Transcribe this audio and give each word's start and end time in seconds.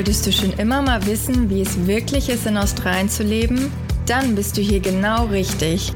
Wolltest 0.00 0.26
du 0.26 0.32
schon 0.32 0.54
immer 0.54 0.80
mal 0.80 1.04
wissen, 1.04 1.50
wie 1.50 1.60
es 1.60 1.86
wirklich 1.86 2.30
ist, 2.30 2.46
in 2.46 2.56
Australien 2.56 3.10
zu 3.10 3.22
leben? 3.22 3.70
Dann 4.06 4.34
bist 4.34 4.56
du 4.56 4.62
hier 4.62 4.80
genau 4.80 5.26
richtig. 5.26 5.92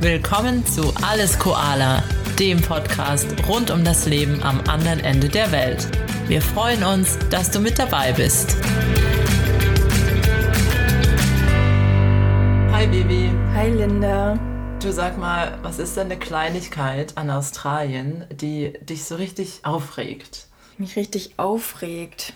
Willkommen 0.00 0.64
zu 0.64 0.94
Alles 1.02 1.36
Koala, 1.40 2.04
dem 2.38 2.60
Podcast 2.60 3.26
rund 3.48 3.72
um 3.72 3.82
das 3.82 4.06
Leben 4.06 4.40
am 4.44 4.60
anderen 4.68 5.00
Ende 5.00 5.28
der 5.28 5.50
Welt. 5.50 5.88
Wir 6.28 6.40
freuen 6.40 6.84
uns, 6.84 7.18
dass 7.30 7.50
du 7.50 7.58
mit 7.58 7.80
dabei 7.80 8.12
bist. 8.12 8.56
Hi 12.70 12.86
Baby. 12.86 13.32
Hi 13.54 13.70
Linda. 13.70 14.38
Du 14.80 14.92
sag 14.92 15.18
mal, 15.18 15.58
was 15.62 15.80
ist 15.80 15.96
denn 15.96 16.04
eine 16.04 16.16
Kleinigkeit 16.20 17.18
an 17.18 17.28
Australien, 17.28 18.24
die 18.30 18.74
dich 18.82 19.04
so 19.04 19.16
richtig 19.16 19.62
aufregt? 19.64 20.46
Mich 20.78 20.94
richtig 20.94 21.40
aufregt. 21.40 22.34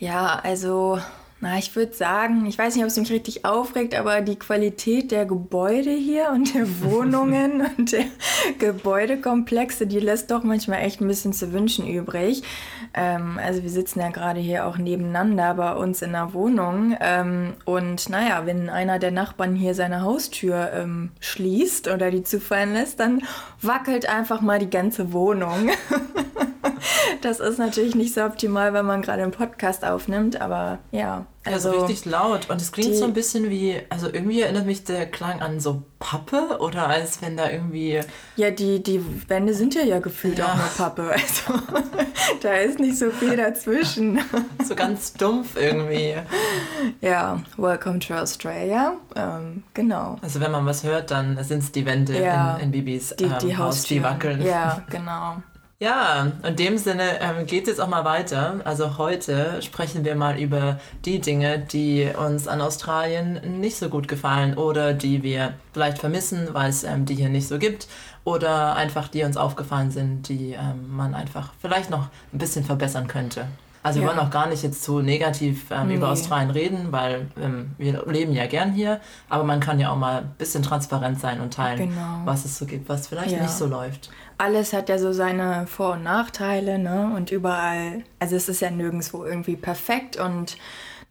Ja, 0.00 0.40
also, 0.42 0.98
na, 1.40 1.58
ich 1.58 1.76
würde 1.76 1.92
sagen, 1.92 2.46
ich 2.46 2.56
weiß 2.56 2.74
nicht, 2.74 2.84
ob 2.84 2.88
es 2.88 2.96
mich 2.96 3.12
richtig 3.12 3.44
aufregt, 3.44 3.94
aber 3.94 4.22
die 4.22 4.38
Qualität 4.38 5.10
der 5.10 5.26
Gebäude 5.26 5.90
hier 5.90 6.30
und 6.32 6.54
der 6.54 6.66
Wohnungen 6.82 7.66
und 7.76 7.92
der 7.92 8.06
Gebäudekomplexe, 8.58 9.86
die 9.86 10.00
lässt 10.00 10.30
doch 10.30 10.42
manchmal 10.42 10.80
echt 10.80 11.02
ein 11.02 11.06
bisschen 11.06 11.34
zu 11.34 11.52
wünschen 11.52 11.86
übrig. 11.86 12.42
Ähm, 12.94 13.38
also 13.44 13.62
wir 13.62 13.68
sitzen 13.68 14.00
ja 14.00 14.08
gerade 14.08 14.40
hier 14.40 14.66
auch 14.66 14.78
nebeneinander 14.78 15.52
bei 15.52 15.74
uns 15.74 16.00
in 16.00 16.12
der 16.12 16.32
Wohnung. 16.32 16.96
Ähm, 16.98 17.52
und 17.66 18.08
naja, 18.08 18.46
wenn 18.46 18.70
einer 18.70 18.98
der 18.98 19.10
Nachbarn 19.10 19.54
hier 19.54 19.74
seine 19.74 20.00
Haustür 20.00 20.70
ähm, 20.72 21.10
schließt 21.20 21.88
oder 21.88 22.10
die 22.10 22.22
zufallen 22.22 22.72
lässt, 22.72 23.00
dann 23.00 23.22
wackelt 23.60 24.08
einfach 24.08 24.40
mal 24.40 24.58
die 24.58 24.70
ganze 24.70 25.12
Wohnung. 25.12 25.68
das 27.22 27.40
ist 27.40 27.58
natürlich 27.58 27.94
nicht 27.94 28.14
so 28.14 28.22
optimal, 28.22 28.72
wenn 28.72 28.86
man 28.86 29.02
gerade 29.02 29.22
einen 29.22 29.32
Podcast 29.32 29.84
aufnimmt, 29.84 30.40
aber 30.40 30.78
ja. 30.90 31.26
Also, 31.42 31.70
also 31.70 31.86
richtig 31.86 32.04
laut 32.04 32.50
und 32.50 32.60
es 32.60 32.70
klingt 32.70 32.90
die, 32.90 32.96
so 32.96 33.04
ein 33.04 33.14
bisschen 33.14 33.48
wie, 33.48 33.80
also 33.88 34.08
irgendwie 34.12 34.42
erinnert 34.42 34.66
mich 34.66 34.84
der 34.84 35.06
Klang 35.06 35.40
an 35.40 35.58
so 35.58 35.84
Pappe 35.98 36.58
oder 36.60 36.88
als 36.88 37.22
wenn 37.22 37.38
da 37.38 37.50
irgendwie... 37.50 38.00
Ja, 38.36 38.50
die, 38.50 38.82
die 38.82 39.02
Wände 39.26 39.54
sind 39.54 39.74
ja 39.74 39.82
ja 39.82 40.00
gefühlt 40.00 40.38
ja. 40.38 40.46
auch 40.46 40.56
nur 40.56 40.66
Pappe, 40.76 41.10
also 41.10 41.62
da 42.42 42.54
ist 42.56 42.78
nicht 42.78 42.98
so 42.98 43.10
viel 43.10 43.38
dazwischen. 43.38 44.20
so 44.68 44.74
ganz 44.74 45.14
dumpf 45.14 45.56
irgendwie. 45.56 46.14
Ja, 47.00 47.42
welcome 47.56 48.00
to 48.00 48.14
Australia, 48.14 48.92
ähm, 49.16 49.62
genau. 49.72 50.18
Also 50.20 50.40
wenn 50.40 50.50
man 50.50 50.66
was 50.66 50.84
hört, 50.84 51.10
dann 51.10 51.42
sind 51.42 51.62
es 51.62 51.72
die 51.72 51.86
Wände 51.86 52.22
ja, 52.22 52.56
in, 52.56 52.64
in 52.64 52.70
Bibis 52.72 53.14
die, 53.18 53.30
die 53.40 53.48
ähm, 53.48 53.58
Haus, 53.58 53.84
die 53.84 54.02
wackeln. 54.02 54.42
Ja, 54.42 54.82
genau. 54.90 55.42
Ja, 55.82 56.30
in 56.42 56.56
dem 56.56 56.76
Sinne 56.76 57.22
ähm, 57.22 57.46
geht 57.46 57.62
es 57.62 57.68
jetzt 57.70 57.80
auch 57.80 57.88
mal 57.88 58.04
weiter. 58.04 58.60
Also 58.64 58.98
heute 58.98 59.62
sprechen 59.62 60.04
wir 60.04 60.14
mal 60.14 60.38
über 60.38 60.78
die 61.06 61.22
Dinge, 61.22 61.58
die 61.58 62.06
uns 62.18 62.46
an 62.46 62.60
Australien 62.60 63.58
nicht 63.60 63.78
so 63.78 63.88
gut 63.88 64.06
gefallen 64.06 64.58
oder 64.58 64.92
die 64.92 65.22
wir 65.22 65.54
vielleicht 65.72 65.96
vermissen, 65.96 66.48
weil 66.52 66.68
es 66.68 66.84
ähm, 66.84 67.06
die 67.06 67.14
hier 67.14 67.30
nicht 67.30 67.48
so 67.48 67.58
gibt 67.58 67.88
oder 68.24 68.76
einfach 68.76 69.08
die 69.08 69.24
uns 69.24 69.38
aufgefallen 69.38 69.90
sind, 69.90 70.28
die 70.28 70.52
ähm, 70.52 70.94
man 70.94 71.14
einfach 71.14 71.54
vielleicht 71.62 71.88
noch 71.88 72.08
ein 72.34 72.38
bisschen 72.38 72.62
verbessern 72.62 73.08
könnte. 73.08 73.46
Also 73.82 73.98
ja. 73.98 74.04
wir 74.04 74.10
wollen 74.10 74.26
auch 74.26 74.30
gar 74.30 74.46
nicht 74.46 74.62
jetzt 74.62 74.82
zu 74.82 75.00
negativ 75.00 75.70
ähm, 75.70 75.88
nee. 75.88 75.94
über 75.94 76.10
Australien 76.10 76.50
reden, 76.50 76.92
weil 76.92 77.28
ähm, 77.40 77.70
wir 77.78 78.04
leben 78.06 78.32
ja 78.32 78.46
gern 78.46 78.72
hier, 78.72 79.00
aber 79.28 79.44
man 79.44 79.60
kann 79.60 79.80
ja 79.80 79.90
auch 79.90 79.96
mal 79.96 80.18
ein 80.18 80.34
bisschen 80.36 80.62
transparent 80.62 81.20
sein 81.20 81.40
und 81.40 81.54
teilen, 81.54 81.90
genau. 81.90 82.20
was 82.24 82.44
es 82.44 82.58
so 82.58 82.66
gibt, 82.66 82.88
was 82.88 83.06
vielleicht 83.06 83.32
ja. 83.32 83.42
nicht 83.42 83.52
so 83.52 83.66
läuft 83.66 84.10
alles 84.40 84.72
hat 84.72 84.88
ja 84.88 84.98
so 84.98 85.12
seine 85.12 85.66
Vor- 85.66 85.92
und 85.92 86.02
Nachteile, 86.02 86.78
ne? 86.78 87.12
Und 87.14 87.30
überall, 87.30 88.02
also 88.18 88.36
es 88.36 88.48
ist 88.48 88.62
ja 88.62 88.70
nirgendwo 88.70 89.24
irgendwie 89.24 89.54
perfekt 89.54 90.16
und 90.16 90.56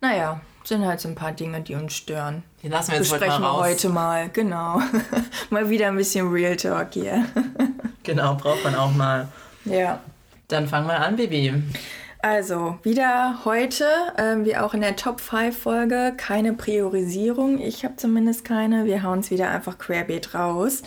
naja, 0.02 0.42
sind 0.64 0.86
halt 0.86 1.00
so 1.00 1.10
ein 1.10 1.16
paar 1.16 1.32
Dinge, 1.32 1.62
die 1.62 1.76
uns 1.76 1.94
stören. 1.94 2.44
Die 2.64 2.70
lassen 2.70 2.92
wir 2.92 2.98
jetzt 2.98 3.12
Besprechen 3.12 3.34
heute 3.34 3.42
mal 3.42 3.58
heute 3.58 3.90
mal, 3.90 4.30
genau. 4.30 4.82
mal 5.52 5.70
wieder 5.70 5.90
ein 5.90 5.96
bisschen 5.96 6.32
Real 6.32 6.56
Talk 6.56 6.94
hier. 6.94 7.26
genau, 8.04 8.34
braucht 8.34 8.64
man 8.64 8.74
auch 8.76 8.92
mal. 8.92 9.28
Ja. 9.66 10.00
Dann 10.48 10.68
fangen 10.68 10.88
wir 10.88 11.00
an, 11.00 11.16
Baby. 11.16 11.64
Also, 12.22 12.78
wieder 12.84 13.46
heute, 13.46 13.86
äh, 14.18 14.44
wie 14.44 14.58
auch 14.58 14.74
in 14.74 14.82
der 14.82 14.98
Top 14.98 15.22
5 15.22 15.58
Folge, 15.58 16.14
keine 16.18 16.52
Priorisierung. 16.52 17.62
Ich 17.62 17.86
habe 17.86 17.96
zumindest 17.96 18.44
keine. 18.44 18.84
Wir 18.84 19.04
hauen 19.04 19.20
es 19.20 19.32
wieder 19.32 19.50
einfach 19.50 19.78
querbeet 19.78 20.34
raus. 20.34 20.82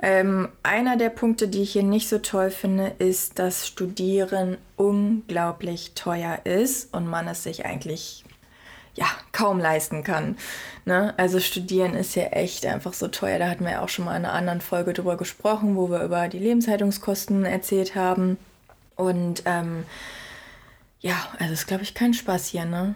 Ähm, 0.00 0.48
einer 0.62 0.96
der 0.96 1.10
Punkte, 1.10 1.48
die 1.48 1.60
ich 1.60 1.72
hier 1.72 1.82
nicht 1.82 2.08
so 2.08 2.16
toll 2.18 2.50
finde, 2.50 2.94
ist, 2.98 3.38
dass 3.38 3.66
Studieren 3.66 4.56
unglaublich 4.76 5.92
teuer 5.94 6.40
ist 6.44 6.94
und 6.94 7.06
man 7.06 7.28
es 7.28 7.42
sich 7.42 7.66
eigentlich 7.66 8.24
ja, 8.94 9.06
kaum 9.32 9.58
leisten 9.58 10.02
kann. 10.02 10.38
Ne? 10.86 11.12
Also 11.18 11.40
studieren 11.40 11.92
ist 11.92 12.14
ja 12.14 12.24
echt 12.24 12.64
einfach 12.64 12.94
so 12.94 13.08
teuer. 13.08 13.38
Da 13.38 13.50
hatten 13.50 13.64
wir 13.64 13.72
ja 13.72 13.82
auch 13.82 13.90
schon 13.90 14.06
mal 14.06 14.16
in 14.16 14.24
einer 14.24 14.32
anderen 14.32 14.62
Folge 14.62 14.94
drüber 14.94 15.18
gesprochen, 15.18 15.76
wo 15.76 15.90
wir 15.90 16.02
über 16.02 16.28
die 16.28 16.38
Lebenshaltungskosten 16.38 17.44
erzählt 17.44 17.94
haben. 17.94 18.38
Und 18.96 19.42
ähm, 19.44 19.84
ja, 21.00 21.16
also 21.38 21.52
ist, 21.52 21.66
glaube 21.66 21.82
ich, 21.82 21.94
kein 21.94 22.14
Spaß 22.14 22.46
hier, 22.46 22.64
ne? 22.64 22.94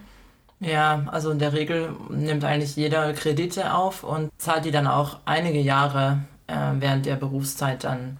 Ja, 0.59 1.03
also 1.07 1.31
in 1.31 1.39
der 1.39 1.53
Regel 1.53 1.95
nimmt 2.09 2.43
eigentlich 2.43 2.75
jeder 2.75 3.11
Kredite 3.13 3.73
auf 3.73 4.03
und 4.03 4.31
zahlt 4.37 4.65
die 4.65 4.71
dann 4.71 4.87
auch 4.87 5.19
einige 5.25 5.59
Jahre 5.59 6.19
äh, 6.47 6.71
während 6.79 7.05
der 7.05 7.17
Berufszeit 7.17 7.83
dann 7.83 8.17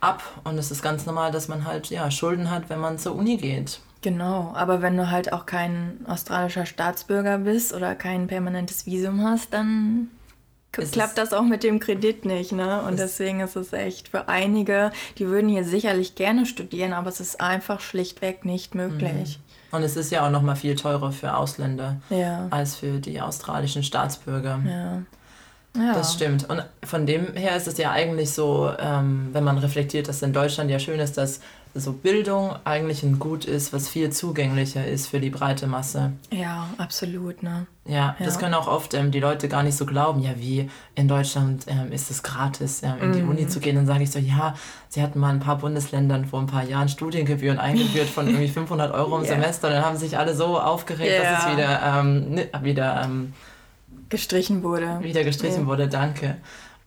ab. 0.00 0.22
Und 0.44 0.58
es 0.58 0.70
ist 0.70 0.82
ganz 0.82 1.06
normal, 1.06 1.30
dass 1.30 1.48
man 1.48 1.64
halt 1.64 1.90
ja, 1.90 2.10
Schulden 2.10 2.50
hat, 2.50 2.68
wenn 2.70 2.80
man 2.80 2.98
zur 2.98 3.14
Uni 3.14 3.36
geht. 3.36 3.80
Genau, 4.02 4.52
aber 4.54 4.82
wenn 4.82 4.96
du 4.96 5.10
halt 5.10 5.32
auch 5.32 5.46
kein 5.46 6.04
australischer 6.06 6.66
Staatsbürger 6.66 7.38
bist 7.38 7.72
oder 7.72 7.94
kein 7.94 8.26
permanentes 8.26 8.86
Visum 8.86 9.22
hast, 9.24 9.52
dann 9.52 10.10
ist 10.78 10.92
klappt 10.92 11.18
das 11.18 11.32
auch 11.32 11.42
mit 11.42 11.62
dem 11.62 11.80
Kredit 11.80 12.24
nicht, 12.24 12.52
ne? 12.52 12.82
Und 12.82 12.98
deswegen 12.98 13.40
ist 13.40 13.56
es 13.56 13.72
echt 13.72 14.08
für 14.08 14.28
einige, 14.28 14.92
die 15.18 15.26
würden 15.26 15.48
hier 15.48 15.64
sicherlich 15.64 16.14
gerne 16.14 16.46
studieren, 16.46 16.92
aber 16.92 17.08
es 17.08 17.20
ist 17.20 17.40
einfach 17.40 17.80
schlichtweg 17.80 18.44
nicht 18.44 18.74
möglich. 18.74 19.38
Mhm. 19.38 19.76
Und 19.76 19.82
es 19.82 19.96
ist 19.96 20.10
ja 20.10 20.24
auch 20.26 20.30
noch 20.30 20.42
mal 20.42 20.54
viel 20.54 20.76
teurer 20.76 21.12
für 21.12 21.36
Ausländer 21.36 21.96
ja. 22.08 22.46
als 22.50 22.76
für 22.76 22.98
die 22.98 23.20
australischen 23.20 23.82
Staatsbürger. 23.82 24.60
Ja. 24.64 25.02
Ja. 25.76 25.92
Das 25.92 26.14
stimmt. 26.14 26.48
Und 26.48 26.64
von 26.84 27.06
dem 27.06 27.34
her 27.34 27.56
ist 27.56 27.68
es 27.68 27.76
ja 27.76 27.90
eigentlich 27.90 28.30
so, 28.32 28.72
ähm, 28.78 29.28
wenn 29.32 29.44
man 29.44 29.58
reflektiert, 29.58 30.08
dass 30.08 30.22
in 30.22 30.32
Deutschland 30.32 30.70
ja 30.70 30.78
schön 30.78 31.00
ist, 31.00 31.18
dass 31.18 31.40
so 31.78 31.92
Bildung 31.92 32.54
eigentlich 32.64 33.02
ein 33.02 33.18
Gut 33.18 33.44
ist, 33.44 33.72
was 33.72 33.88
viel 33.88 34.10
zugänglicher 34.10 34.86
ist 34.86 35.08
für 35.08 35.20
die 35.20 35.30
breite 35.30 35.66
Masse. 35.66 36.12
Ja, 36.30 36.68
absolut, 36.78 37.42
ne? 37.42 37.66
Ja, 37.84 38.16
ja. 38.18 38.24
das 38.24 38.38
können 38.38 38.54
auch 38.54 38.66
oft 38.66 38.94
ähm, 38.94 39.10
die 39.10 39.20
Leute 39.20 39.48
gar 39.48 39.62
nicht 39.62 39.76
so 39.76 39.86
glauben. 39.86 40.20
Ja, 40.20 40.32
wie 40.36 40.68
in 40.94 41.08
Deutschland 41.08 41.66
ähm, 41.68 41.92
ist 41.92 42.10
es 42.10 42.22
gratis, 42.22 42.82
ähm, 42.82 42.94
in 43.00 43.12
die 43.12 43.22
mm. 43.22 43.28
Uni 43.28 43.48
zu 43.48 43.60
gehen. 43.60 43.76
Dann 43.76 43.86
sage 43.86 44.02
ich 44.02 44.10
so, 44.10 44.18
ja, 44.18 44.54
sie 44.88 45.02
hatten 45.02 45.20
mal 45.20 45.30
ein 45.30 45.40
paar 45.40 45.58
Bundesländern 45.58 46.24
vor 46.24 46.40
ein 46.40 46.46
paar 46.46 46.64
Jahren 46.64 46.88
Studiengebühren 46.88 47.58
eingeführt 47.60 48.08
von 48.08 48.26
irgendwie 48.26 48.48
500 48.48 48.92
Euro 48.92 49.16
im 49.16 49.24
yeah. 49.24 49.34
Semester. 49.34 49.70
Dann 49.70 49.84
haben 49.84 49.96
sich 49.96 50.18
alle 50.18 50.34
so 50.34 50.58
aufgeregt, 50.58 51.10
yeah. 51.10 51.32
dass 51.32 51.44
es 51.44 51.52
wieder, 51.52 51.82
ähm, 51.82 52.40
wieder 52.62 53.02
ähm, 53.04 53.32
gestrichen 54.08 54.62
wurde. 54.62 54.98
Wieder 55.02 55.24
gestrichen 55.24 55.62
ja. 55.62 55.66
wurde, 55.66 55.88
danke. 55.88 56.36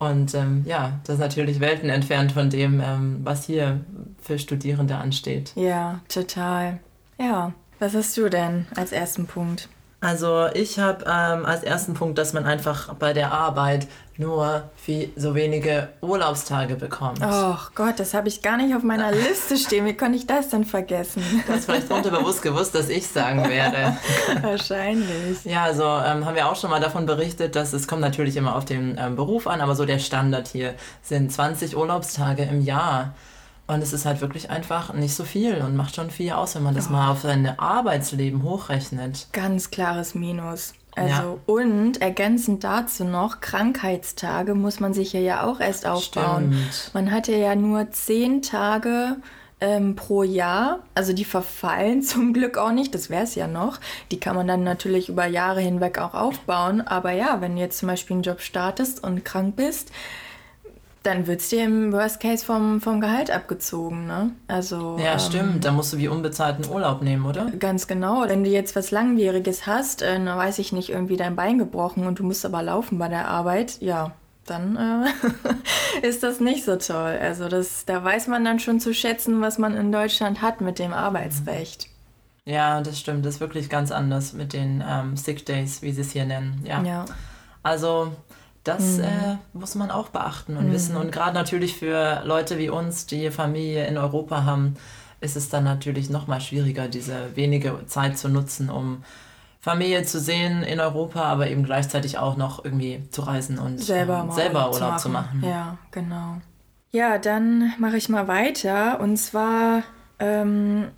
Und 0.00 0.34
ähm, 0.34 0.64
ja, 0.66 0.98
das 1.04 1.14
ist 1.14 1.20
natürlich 1.20 1.60
Welten 1.60 1.90
entfernt 1.90 2.32
von 2.32 2.48
dem, 2.48 2.80
ähm, 2.80 3.20
was 3.22 3.44
hier 3.44 3.80
für 4.20 4.38
Studierende 4.38 4.96
ansteht. 4.96 5.52
Ja, 5.54 6.00
total. 6.08 6.80
Ja. 7.18 7.52
Was 7.78 7.94
hast 7.94 8.16
du 8.16 8.28
denn 8.28 8.66
als 8.76 8.92
ersten 8.92 9.26
Punkt? 9.26 9.68
Also 10.00 10.46
ich 10.54 10.78
habe 10.78 11.04
ähm, 11.06 11.44
als 11.44 11.62
ersten 11.62 11.92
Punkt, 11.92 12.16
dass 12.16 12.32
man 12.32 12.46
einfach 12.46 12.94
bei 12.94 13.12
der 13.12 13.32
Arbeit 13.32 13.86
nur 14.16 14.64
viel, 14.76 15.10
so 15.16 15.34
wenige 15.34 15.88
Urlaubstage 16.00 16.76
bekommt. 16.76 17.20
Oh 17.22 17.56
Gott, 17.74 17.98
das 17.98 18.14
habe 18.14 18.28
ich 18.28 18.40
gar 18.42 18.56
nicht 18.56 18.74
auf 18.74 18.82
meiner 18.82 19.12
Liste 19.12 19.56
stehen. 19.56 19.84
Wie 19.84 19.94
konnte 19.94 20.16
ich 20.16 20.26
das 20.26 20.48
denn 20.48 20.64
vergessen? 20.64 21.22
Du 21.46 21.52
hast 21.52 21.66
vielleicht 21.66 21.90
unterbewusst 21.90 22.40
gewusst, 22.42 22.74
dass 22.74 22.88
ich 22.88 23.06
sagen 23.06 23.48
werde. 23.48 23.96
Wahrscheinlich. 24.42 25.44
Ja, 25.44 25.64
also 25.64 25.84
ähm, 25.84 26.24
haben 26.24 26.34
wir 26.34 26.48
auch 26.48 26.56
schon 26.56 26.70
mal 26.70 26.80
davon 26.80 27.04
berichtet, 27.06 27.56
dass 27.56 27.72
es 27.72 27.86
kommt 27.86 28.02
natürlich 28.02 28.36
immer 28.36 28.56
auf 28.56 28.64
den 28.64 28.98
ähm, 28.98 29.16
Beruf 29.16 29.46
an, 29.46 29.60
aber 29.60 29.74
so 29.74 29.84
der 29.84 29.98
Standard 29.98 30.48
hier 30.48 30.74
sind 31.02 31.32
20 31.32 31.76
Urlaubstage 31.76 32.42
im 32.42 32.62
Jahr. 32.62 33.14
Und 33.70 33.82
es 33.82 33.92
ist 33.92 34.04
halt 34.04 34.20
wirklich 34.20 34.50
einfach 34.50 34.92
nicht 34.92 35.14
so 35.14 35.24
viel 35.24 35.62
und 35.62 35.76
macht 35.76 35.94
schon 35.94 36.10
viel 36.10 36.32
aus, 36.32 36.56
wenn 36.56 36.64
man 36.64 36.74
das 36.74 36.88
oh. 36.88 36.92
mal 36.92 37.10
auf 37.10 37.20
sein 37.20 37.58
Arbeitsleben 37.58 38.42
hochrechnet. 38.42 39.28
Ganz 39.32 39.70
klares 39.70 40.14
Minus. 40.14 40.74
Also 40.96 41.12
ja. 41.12 41.36
und 41.46 42.02
ergänzend 42.02 42.64
dazu 42.64 43.04
noch, 43.04 43.40
Krankheitstage 43.40 44.54
muss 44.54 44.80
man 44.80 44.92
sich 44.92 45.12
ja 45.12 45.44
auch 45.44 45.60
erst 45.60 45.86
aufbauen. 45.86 46.52
Stimmt. 46.52 46.94
Man 46.94 47.12
hatte 47.12 47.32
ja 47.36 47.54
nur 47.54 47.92
zehn 47.92 48.42
Tage 48.42 49.16
ähm, 49.60 49.94
pro 49.94 50.24
Jahr. 50.24 50.80
Also 50.96 51.12
die 51.12 51.24
verfallen 51.24 52.02
zum 52.02 52.32
Glück 52.32 52.58
auch 52.58 52.72
nicht, 52.72 52.92
das 52.94 53.08
wäre 53.08 53.22
es 53.22 53.36
ja 53.36 53.46
noch. 53.46 53.78
Die 54.10 54.18
kann 54.18 54.34
man 54.34 54.48
dann 54.48 54.64
natürlich 54.64 55.08
über 55.08 55.26
Jahre 55.26 55.60
hinweg 55.60 55.98
auch 55.98 56.14
aufbauen. 56.14 56.80
Aber 56.80 57.12
ja, 57.12 57.40
wenn 57.40 57.54
du 57.54 57.60
jetzt 57.60 57.78
zum 57.78 57.88
Beispiel 57.88 58.14
einen 58.14 58.24
Job 58.24 58.40
startest 58.40 59.04
und 59.04 59.24
krank 59.24 59.54
bist, 59.54 59.92
dann 61.02 61.26
wird 61.26 61.40
es 61.40 61.48
dir 61.48 61.64
im 61.64 61.92
Worst 61.92 62.20
Case 62.20 62.44
vom, 62.44 62.80
vom 62.80 63.00
Gehalt 63.00 63.30
abgezogen, 63.30 64.06
ne? 64.06 64.32
Also. 64.48 64.98
Ja, 64.98 65.14
ähm, 65.14 65.18
stimmt. 65.18 65.64
Da 65.64 65.72
musst 65.72 65.92
du 65.92 65.98
wie 65.98 66.08
unbezahlten 66.08 66.68
Urlaub 66.68 67.00
nehmen, 67.02 67.24
oder? 67.24 67.50
Ganz 67.52 67.86
genau. 67.86 68.24
Wenn 68.26 68.44
du 68.44 68.50
jetzt 68.50 68.76
was 68.76 68.90
Langwieriges 68.90 69.66
hast, 69.66 70.02
äh, 70.02 70.22
dann 70.22 70.26
weiß 70.26 70.58
ich 70.58 70.72
nicht, 70.72 70.90
irgendwie 70.90 71.16
dein 71.16 71.36
Bein 71.36 71.58
gebrochen 71.58 72.06
und 72.06 72.18
du 72.18 72.24
musst 72.24 72.44
aber 72.44 72.62
laufen 72.62 72.98
bei 72.98 73.08
der 73.08 73.28
Arbeit, 73.28 73.80
ja, 73.80 74.12
dann 74.44 74.76
äh, 74.76 76.06
ist 76.06 76.22
das 76.22 76.40
nicht 76.40 76.64
so 76.64 76.76
toll. 76.76 77.18
Also 77.20 77.48
das, 77.48 77.86
da 77.86 78.04
weiß 78.04 78.26
man 78.26 78.44
dann 78.44 78.58
schon 78.58 78.80
zu 78.80 78.92
schätzen, 78.92 79.40
was 79.40 79.58
man 79.58 79.74
in 79.74 79.92
Deutschland 79.92 80.42
hat 80.42 80.60
mit 80.60 80.78
dem 80.78 80.92
Arbeitsrecht. 80.92 81.88
Ja, 82.44 82.80
das 82.80 82.98
stimmt. 82.98 83.24
Das 83.24 83.34
ist 83.34 83.40
wirklich 83.40 83.70
ganz 83.70 83.92
anders 83.92 84.32
mit 84.32 84.52
den 84.52 84.82
ähm, 84.86 85.16
Sick 85.16 85.46
Days, 85.46 85.82
wie 85.82 85.92
sie 85.92 86.00
es 86.00 86.10
hier 86.10 86.24
nennen. 86.24 86.62
Ja. 86.64 86.82
ja. 86.82 87.04
Also 87.62 88.12
das 88.64 88.98
mhm. 88.98 89.04
äh, 89.04 89.36
muss 89.52 89.74
man 89.74 89.90
auch 89.90 90.08
beachten 90.08 90.56
und 90.56 90.68
mhm. 90.68 90.72
wissen. 90.72 90.96
Und 90.96 91.12
gerade 91.12 91.34
natürlich 91.34 91.76
für 91.76 92.22
Leute 92.24 92.58
wie 92.58 92.68
uns, 92.68 93.06
die 93.06 93.30
Familie 93.30 93.86
in 93.86 93.96
Europa 93.96 94.44
haben, 94.44 94.76
ist 95.20 95.36
es 95.36 95.48
dann 95.48 95.64
natürlich 95.64 96.10
noch 96.10 96.26
mal 96.26 96.40
schwieriger, 96.40 96.88
diese 96.88 97.36
wenige 97.36 97.86
Zeit 97.86 98.18
zu 98.18 98.28
nutzen, 98.28 98.70
um 98.70 99.04
Familie 99.60 100.04
zu 100.04 100.18
sehen 100.18 100.62
in 100.62 100.80
Europa, 100.80 101.22
aber 101.22 101.48
eben 101.48 101.64
gleichzeitig 101.64 102.16
auch 102.16 102.36
noch 102.36 102.64
irgendwie 102.64 103.02
zu 103.10 103.22
reisen 103.22 103.58
und 103.58 103.78
selber, 103.78 104.24
ähm, 104.24 104.32
selber 104.32 104.72
Urlaub 104.72 104.98
zu 104.98 105.10
machen. 105.10 105.40
zu 105.40 105.46
machen. 105.46 105.50
Ja, 105.50 105.78
genau. 105.90 106.40
Ja, 106.92 107.18
dann 107.18 107.74
mache 107.78 107.98
ich 107.98 108.08
mal 108.08 108.26
weiter. 108.26 109.00
Und 109.00 109.18
zwar 109.18 109.82
ähm, 110.18 110.88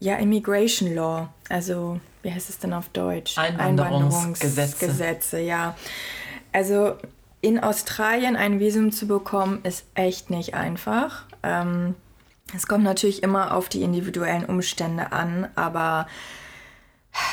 ja 0.00 0.16
Immigration 0.16 0.94
Law. 0.94 1.28
Also 1.48 1.98
wie 2.22 2.32
heißt 2.32 2.50
es 2.50 2.58
denn 2.58 2.74
auf 2.74 2.90
Deutsch? 2.90 3.38
Einwanderungsgesetze. 3.38 4.86
Einwanderungsgesetze, 4.86 5.40
ja. 5.40 5.74
Also 6.52 6.96
in 7.40 7.58
Australien 7.58 8.36
ein 8.36 8.60
Visum 8.60 8.92
zu 8.92 9.06
bekommen, 9.06 9.60
ist 9.62 9.84
echt 9.94 10.30
nicht 10.30 10.54
einfach. 10.54 11.24
Ähm, 11.42 11.94
es 12.54 12.66
kommt 12.66 12.84
natürlich 12.84 13.22
immer 13.22 13.54
auf 13.54 13.68
die 13.68 13.82
individuellen 13.82 14.44
Umstände 14.44 15.12
an, 15.12 15.48
aber 15.54 16.06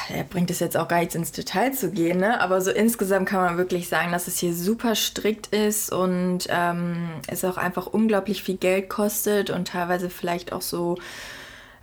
er 0.09 0.23
bringt 0.23 0.49
es 0.49 0.59
jetzt 0.59 0.77
auch 0.77 0.87
gar 0.87 0.99
nichts 0.99 1.15
ins 1.15 1.31
Detail 1.31 1.71
zu 1.71 1.91
gehen, 1.91 2.19
ne? 2.19 2.41
aber 2.41 2.61
so 2.61 2.71
insgesamt 2.71 3.29
kann 3.29 3.41
man 3.41 3.57
wirklich 3.57 3.89
sagen, 3.89 4.11
dass 4.11 4.27
es 4.27 4.39
hier 4.39 4.53
super 4.53 4.95
strikt 4.95 5.47
ist 5.47 5.91
und 5.91 6.47
ähm, 6.49 7.09
es 7.27 7.45
auch 7.45 7.57
einfach 7.57 7.87
unglaublich 7.87 8.41
viel 8.43 8.57
Geld 8.57 8.89
kostet 8.89 9.49
und 9.49 9.67
teilweise 9.67 10.09
vielleicht 10.09 10.51
auch 10.51 10.61
so 10.61 10.97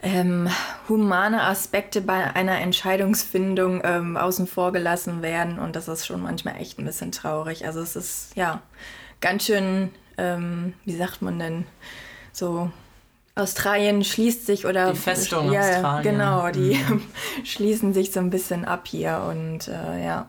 ähm, 0.05 0.49
humane 0.89 1.43
Aspekte 1.43 2.03
bei 2.03 2.35
einer 2.35 2.61
Entscheidungsfindung 2.61 3.81
ähm, 3.83 4.17
außen 4.17 4.47
vor 4.47 4.73
gelassen 4.73 5.23
werden. 5.23 5.59
Und 5.59 5.77
das 5.77 5.89
ist 5.89 6.07
schon 6.07 6.23
manchmal 6.23 6.57
echt 6.61 6.79
ein 6.79 6.85
bisschen 6.85 7.11
traurig. 7.11 7.67
Also 7.67 7.81
es 7.81 7.97
ist 7.97 8.37
ja 8.37 8.61
ganz 9.23 9.47
schön, 9.47 9.91
ähm, 10.19 10.75
wie 10.85 10.95
sagt 10.95 11.23
man 11.23 11.39
denn, 11.39 11.67
so 12.33 12.71
Australien 13.35 14.05
schließt 14.05 14.45
sich 14.45 14.67
oder 14.67 14.93
die 14.93 14.99
Festung 14.99 15.51
ja, 15.51 15.61
Australien. 15.61 16.13
Genau, 16.13 16.51
die 16.51 16.75
mhm. 16.75 17.03
schließen 17.45 17.95
sich 17.95 18.13
so 18.13 18.21
ein 18.21 18.31
bisschen 18.31 18.67
ab 18.67 18.87
hier 18.87 19.27
und 19.29 19.69
äh, 19.69 20.05
ja. 20.05 20.29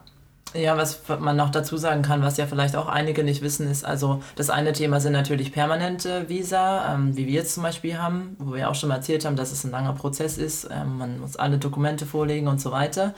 Ja, 0.54 0.76
was 0.76 1.02
man 1.20 1.36
noch 1.36 1.50
dazu 1.50 1.76
sagen 1.76 2.02
kann, 2.02 2.22
was 2.22 2.36
ja 2.36 2.46
vielleicht 2.46 2.76
auch 2.76 2.88
einige 2.88 3.24
nicht 3.24 3.42
wissen, 3.42 3.70
ist, 3.70 3.84
also 3.84 4.22
das 4.36 4.48
eine 4.48 4.72
Thema 4.72 5.00
sind 5.00 5.12
natürlich 5.12 5.52
permanente 5.52 6.28
Visa, 6.28 6.94
ähm, 6.94 7.16
wie 7.16 7.26
wir 7.26 7.34
jetzt 7.34 7.54
zum 7.54 7.62
Beispiel 7.62 7.98
haben, 7.98 8.36
wo 8.38 8.54
wir 8.54 8.70
auch 8.70 8.74
schon 8.74 8.88
mal 8.88 8.96
erzählt 8.96 9.24
haben, 9.24 9.36
dass 9.36 9.52
es 9.52 9.64
ein 9.64 9.70
langer 9.70 9.92
Prozess 9.92 10.38
ist, 10.38 10.68
ähm, 10.70 10.98
man 10.98 11.20
muss 11.20 11.36
alle 11.36 11.58
Dokumente 11.58 12.06
vorlegen 12.06 12.48
und 12.48 12.60
so 12.60 12.70
weiter. 12.70 13.12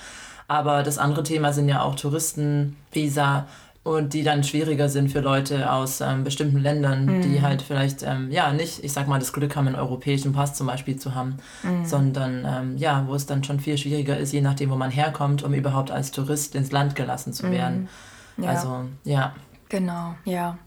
Aber 0.48 0.82
das 0.82 0.96
andere 0.96 1.22
Thema 1.22 1.52
sind 1.52 1.68
ja 1.68 1.82
auch 1.82 1.94
Touristenvisa, 1.94 3.46
und 3.88 4.12
die 4.12 4.22
dann 4.22 4.44
schwieriger 4.44 4.90
sind 4.90 5.10
für 5.10 5.20
Leute 5.20 5.72
aus 5.72 6.02
ähm, 6.02 6.22
bestimmten 6.22 6.58
Ländern, 6.58 7.06
mhm. 7.06 7.22
die 7.22 7.40
halt 7.40 7.62
vielleicht 7.62 8.02
ähm, 8.02 8.30
ja 8.30 8.52
nicht, 8.52 8.84
ich 8.84 8.92
sag 8.92 9.08
mal, 9.08 9.18
das 9.18 9.32
Glück 9.32 9.56
haben, 9.56 9.66
einen 9.66 9.76
europäischen 9.76 10.34
Pass 10.34 10.52
zum 10.52 10.66
Beispiel 10.66 10.96
zu 10.96 11.14
haben, 11.14 11.38
mhm. 11.62 11.86
sondern 11.86 12.44
ähm, 12.46 12.76
ja, 12.76 13.04
wo 13.06 13.14
es 13.14 13.24
dann 13.24 13.42
schon 13.44 13.60
viel 13.60 13.78
schwieriger 13.78 14.18
ist, 14.18 14.32
je 14.32 14.42
nachdem, 14.42 14.70
wo 14.70 14.76
man 14.76 14.90
herkommt, 14.90 15.42
um 15.42 15.54
überhaupt 15.54 15.90
als 15.90 16.10
Tourist 16.10 16.54
ins 16.54 16.70
Land 16.70 16.96
gelassen 16.96 17.32
zu 17.32 17.50
werden. 17.50 17.88
Mhm. 18.36 18.44
Ja. 18.44 18.50
Also 18.50 18.84
ja. 19.04 19.34
Genau, 19.70 20.14
ja. 20.26 20.58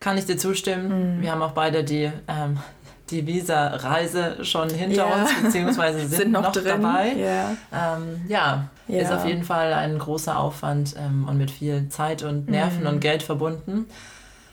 Kann 0.00 0.18
ich 0.18 0.26
dir 0.26 0.36
zustimmen. 0.36 1.18
Mhm. 1.18 1.22
Wir 1.22 1.30
haben 1.30 1.42
auch 1.42 1.52
beide 1.52 1.84
die 1.84 2.10
ähm, 2.26 2.58
die 3.12 3.26
Visa-Reise 3.26 4.44
schon 4.44 4.70
hinter 4.70 5.08
ja. 5.08 5.14
uns, 5.14 5.30
beziehungsweise 5.42 5.98
sind, 6.08 6.10
sind 6.10 6.32
noch, 6.32 6.42
noch 6.42 6.52
dabei. 6.52 7.12
Ja. 7.12 7.50
Ähm, 7.72 8.22
ja. 8.28 8.68
ja. 8.88 9.00
ist 9.00 9.12
auf 9.12 9.26
jeden 9.26 9.44
Fall 9.44 9.72
ein 9.72 9.98
großer 9.98 10.38
Aufwand 10.38 10.94
ähm, 10.98 11.28
und 11.28 11.38
mit 11.38 11.50
viel 11.50 11.88
Zeit 11.88 12.22
und 12.22 12.48
Nerven 12.48 12.80
mhm. 12.80 12.86
und 12.86 13.00
Geld 13.00 13.22
verbunden. 13.22 13.86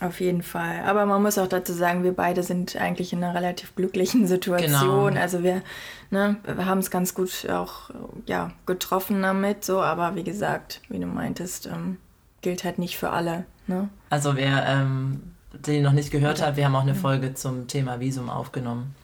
Auf 0.02 0.22
jeden 0.22 0.44
Fall. 0.44 0.84
Aber 0.86 1.06
man 1.06 1.22
muss 1.22 1.38
auch 1.38 1.48
dazu 1.48 1.74
sagen, 1.74 2.04
wir 2.04 2.14
beide 2.14 2.42
sind 2.42 2.78
eigentlich 2.78 3.12
in 3.12 3.22
einer 3.22 3.36
relativ 3.36 3.76
glücklichen 3.76 4.28
Situation. 4.28 5.10
Genau. 5.10 5.22
Also 5.22 5.44
wir, 5.44 5.62
ne, 6.10 6.38
wir 6.44 6.66
haben 6.66 6.80
es 6.80 6.90
ganz 6.90 7.14
gut 7.14 7.50
auch 7.50 7.90
ja, 8.26 8.52
getroffen 8.66 9.22
damit, 9.22 9.66
so, 9.66 9.82
aber 9.82 10.16
wie 10.16 10.24
gesagt, 10.24 10.82
wie 10.88 11.00
du 11.00 11.06
meintest, 11.06 11.66
ähm, 11.68 11.98
gilt 12.42 12.64
halt 12.64 12.80
nicht 12.80 12.98
für 12.98 13.10
alle. 13.10 13.46
Ne? 13.68 13.90
Also 14.10 14.38
wer 14.38 14.66
ähm, 14.68 15.36
den 15.54 15.84
noch 15.84 15.94
nicht 15.94 16.12
gehört 16.12 16.42
hat, 16.42 16.58
wir 16.58 16.66
haben 16.66 16.76
auch 16.76 16.84
eine 16.84 16.96
Folge 16.96 17.34
zum 17.34 17.68
Thema 17.68 18.00
Visum 18.00 18.30
aufgenommen. 18.30 18.96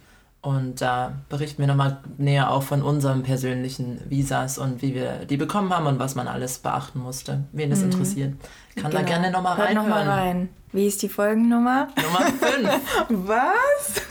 Und 0.46 0.80
da 0.80 1.14
berichten 1.28 1.58
wir 1.58 1.68
nochmal 1.68 1.98
näher 2.20 2.52
auch 2.52 2.62
von 2.62 2.84
unseren 2.84 3.24
persönlichen 3.24 4.00
Visas 4.08 4.60
und 4.60 4.84
wie 4.84 4.94
wir 4.94 5.26
die 5.26 5.38
bekommen 5.38 5.74
haben 5.74 5.88
und 5.88 5.98
was 5.98 6.14
man 6.14 6.28
alles 6.28 6.60
beachten 6.60 7.00
musste. 7.00 7.46
Wen 7.52 7.72
das 7.72 7.80
mhm. 7.80 7.86
interessiert, 7.86 8.34
kann 8.76 8.92
genau. 8.92 9.02
da 9.02 9.08
gerne 9.08 9.32
nochmal 9.32 9.60
reinhören. 9.60 9.90
Noch 9.90 9.96
mal 9.96 10.08
rein. 10.08 10.50
Wie 10.72 10.86
ist 10.86 11.02
die 11.02 11.10
Folgennummer? 11.10 11.88
Nummer 11.96 12.20
5. 12.20 12.70
was? 13.28 14.02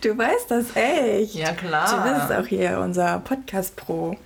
Du 0.00 0.18
weißt 0.18 0.50
das 0.50 0.74
echt. 0.74 1.36
Ja, 1.36 1.52
klar. 1.52 1.86
Du 1.88 2.10
bist 2.10 2.32
auch 2.32 2.48
hier 2.48 2.80
unser 2.80 3.20
Podcast-Pro. 3.20 4.16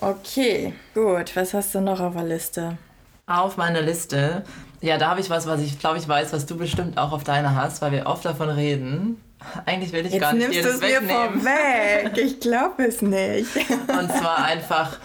Okay, 0.00 0.74
gut. 0.94 1.34
Was 1.34 1.54
hast 1.54 1.74
du 1.74 1.80
noch 1.80 1.98
auf 1.98 2.14
der 2.14 2.24
Liste? 2.24 2.78
Auf 3.26 3.56
meiner 3.56 3.80
Liste 3.80 4.44
ja, 4.82 4.98
da 4.98 5.10
habe 5.10 5.20
ich 5.20 5.30
was, 5.30 5.46
was 5.46 5.60
ich 5.60 5.78
glaube, 5.78 5.98
ich 5.98 6.08
weiß, 6.08 6.32
was 6.32 6.44
du 6.44 6.56
bestimmt 6.56 6.98
auch 6.98 7.12
auf 7.12 7.22
deiner 7.22 7.54
hast, 7.54 7.80
weil 7.82 7.92
wir 7.92 8.06
oft 8.06 8.24
davon 8.24 8.50
reden. 8.50 9.22
Eigentlich 9.64 9.92
will 9.92 10.04
ich 10.04 10.12
Jetzt 10.12 10.20
gar 10.20 10.32
nicht 10.32 10.52
dir 10.52 10.62
das 10.62 10.80
wegnehmen. 10.80 11.36
Mir 11.36 11.42
vorweg. 11.42 12.18
Ich 12.18 12.40
glaube 12.40 12.84
es 12.84 13.00
nicht. 13.00 13.56
Und 13.88 14.10
zwar 14.12 14.44
einfach 14.44 14.98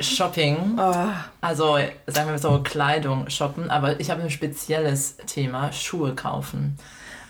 Shopping. 0.00 0.78
Oh. 0.78 1.08
Also 1.40 1.78
sagen 2.06 2.30
wir 2.30 2.38
so 2.38 2.60
Kleidung 2.62 3.28
shoppen, 3.28 3.70
aber 3.70 3.98
ich 3.98 4.10
habe 4.10 4.22
ein 4.22 4.30
spezielles 4.30 5.16
Thema, 5.26 5.72
Schuhe 5.72 6.14
kaufen. 6.14 6.78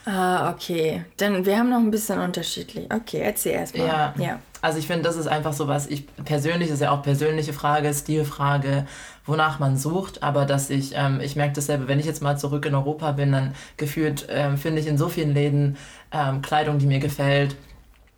Ah, 0.08 0.50
okay. 0.50 1.04
Dann 1.18 1.44
wir 1.44 1.58
haben 1.58 1.68
noch 1.68 1.78
ein 1.78 1.90
bisschen 1.90 2.18
unterschiedlich. 2.18 2.90
Okay, 2.90 3.20
erzähl 3.20 3.52
erstmal. 3.52 3.86
Ja. 3.86 4.14
ja. 4.16 4.38
Also 4.62 4.78
ich 4.78 4.86
finde, 4.86 5.02
das 5.02 5.16
ist 5.16 5.26
einfach 5.26 5.52
so 5.52 5.68
was, 5.68 5.86
ich 5.86 6.06
persönlich, 6.24 6.70
ist 6.70 6.80
ja 6.80 6.90
auch 6.92 7.02
persönliche 7.02 7.52
Frage, 7.52 7.92
Stilfrage, 7.92 8.86
wonach 9.26 9.58
man 9.58 9.76
sucht, 9.76 10.22
aber 10.22 10.46
dass 10.46 10.70
ich, 10.70 10.92
ähm, 10.96 11.20
ich 11.20 11.36
merke 11.36 11.54
dasselbe, 11.54 11.88
wenn 11.88 12.00
ich 12.00 12.06
jetzt 12.06 12.22
mal 12.22 12.38
zurück 12.38 12.64
in 12.64 12.74
Europa 12.74 13.12
bin, 13.12 13.32
dann 13.32 13.54
gefühlt 13.76 14.26
ähm, 14.30 14.56
finde 14.56 14.80
ich 14.80 14.86
in 14.86 14.96
so 14.98 15.08
vielen 15.08 15.34
Läden 15.34 15.76
ähm, 16.10 16.40
Kleidung, 16.40 16.78
die 16.78 16.86
mir 16.86 16.98
gefällt, 17.00 17.54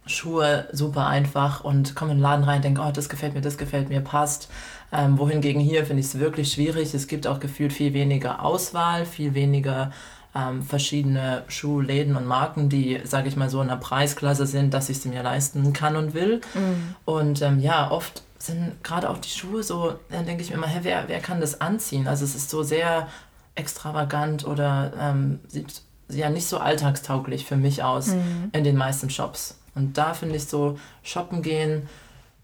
Schuhe 0.06 0.68
super 0.72 1.08
einfach 1.08 1.62
und 1.62 1.94
komme 1.94 2.12
in 2.12 2.18
den 2.18 2.22
Laden 2.22 2.44
rein, 2.44 2.62
denke, 2.62 2.80
oh, 2.80 2.90
das 2.92 3.08
gefällt 3.08 3.34
mir, 3.34 3.42
das 3.42 3.58
gefällt 3.58 3.88
mir, 3.88 4.00
passt. 4.00 4.48
Ähm, 4.92 5.18
wohingegen 5.18 5.60
hier 5.60 5.84
finde 5.84 6.00
ich 6.00 6.06
es 6.06 6.18
wirklich 6.18 6.52
schwierig. 6.52 6.94
Es 6.94 7.06
gibt 7.06 7.26
auch 7.26 7.38
gefühlt 7.38 7.72
viel 7.72 7.92
weniger 7.92 8.42
Auswahl, 8.42 9.04
viel 9.04 9.34
weniger 9.34 9.92
ähm, 10.34 10.62
verschiedene 10.62 11.42
Schuhläden 11.48 12.16
und 12.16 12.26
Marken, 12.26 12.68
die, 12.68 13.00
sage 13.04 13.28
ich 13.28 13.36
mal 13.36 13.50
so, 13.50 13.60
in 13.60 13.70
einer 13.70 13.80
Preisklasse 13.80 14.46
sind, 14.46 14.74
dass 14.74 14.88
ich 14.88 15.00
sie 15.00 15.08
mir 15.08 15.22
leisten 15.22 15.72
kann 15.72 15.96
und 15.96 16.14
will. 16.14 16.40
Mhm. 16.54 16.94
Und 17.04 17.42
ähm, 17.42 17.58
ja, 17.58 17.90
oft 17.90 18.22
sind 18.38 18.82
gerade 18.82 19.10
auch 19.10 19.18
die 19.18 19.28
Schuhe 19.28 19.62
so, 19.62 19.94
dann 20.08 20.26
denke 20.26 20.42
ich 20.42 20.50
mir 20.50 20.56
immer, 20.56 20.66
hä, 20.66 20.80
wer, 20.82 21.08
wer 21.08 21.20
kann 21.20 21.40
das 21.40 21.60
anziehen? 21.60 22.06
Also 22.06 22.24
es 22.24 22.34
ist 22.34 22.50
so 22.50 22.62
sehr 22.62 23.08
extravagant 23.54 24.46
oder 24.46 24.92
ähm, 24.98 25.40
sieht 25.48 25.82
ja 26.08 26.30
nicht 26.30 26.46
so 26.46 26.58
alltagstauglich 26.58 27.44
für 27.44 27.56
mich 27.56 27.82
aus 27.82 28.08
mhm. 28.08 28.50
in 28.52 28.64
den 28.64 28.76
meisten 28.76 29.10
Shops. 29.10 29.58
Und 29.74 29.98
da 29.98 30.14
finde 30.14 30.36
ich 30.36 30.46
so, 30.46 30.78
shoppen 31.02 31.42
gehen 31.42 31.88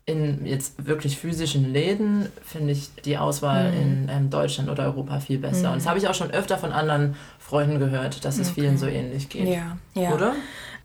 in 0.05 0.47
jetzt 0.47 0.87
wirklich 0.87 1.19
physischen 1.19 1.73
Läden, 1.73 2.29
finde 2.45 2.73
ich 2.73 2.95
die 3.05 3.19
Auswahl 3.19 3.73
mhm. 3.73 3.77
in 3.77 4.09
ähm, 4.09 4.31
Deutschland 4.31 4.71
oder 4.71 4.85
Europa 4.85 5.19
viel 5.19 5.39
besser. 5.39 5.69
Mhm. 5.69 5.73
Und 5.73 5.77
das 5.79 5.89
habe 5.89 5.99
ich 5.99 6.07
auch 6.07 6.15
schon 6.15 6.31
öfter 6.31 6.59
von 6.59 6.71
anderen 6.73 7.17
Freunden 7.47 7.79
gehört, 7.79 8.25
dass 8.25 8.39
es 8.39 8.51
okay. 8.51 8.63
vielen 8.63 8.77
so 8.77 8.87
ähnlich 8.87 9.29
geht. 9.29 9.47
Ja, 9.47 9.79
ja. 9.95 10.13
Oder? 10.13 10.35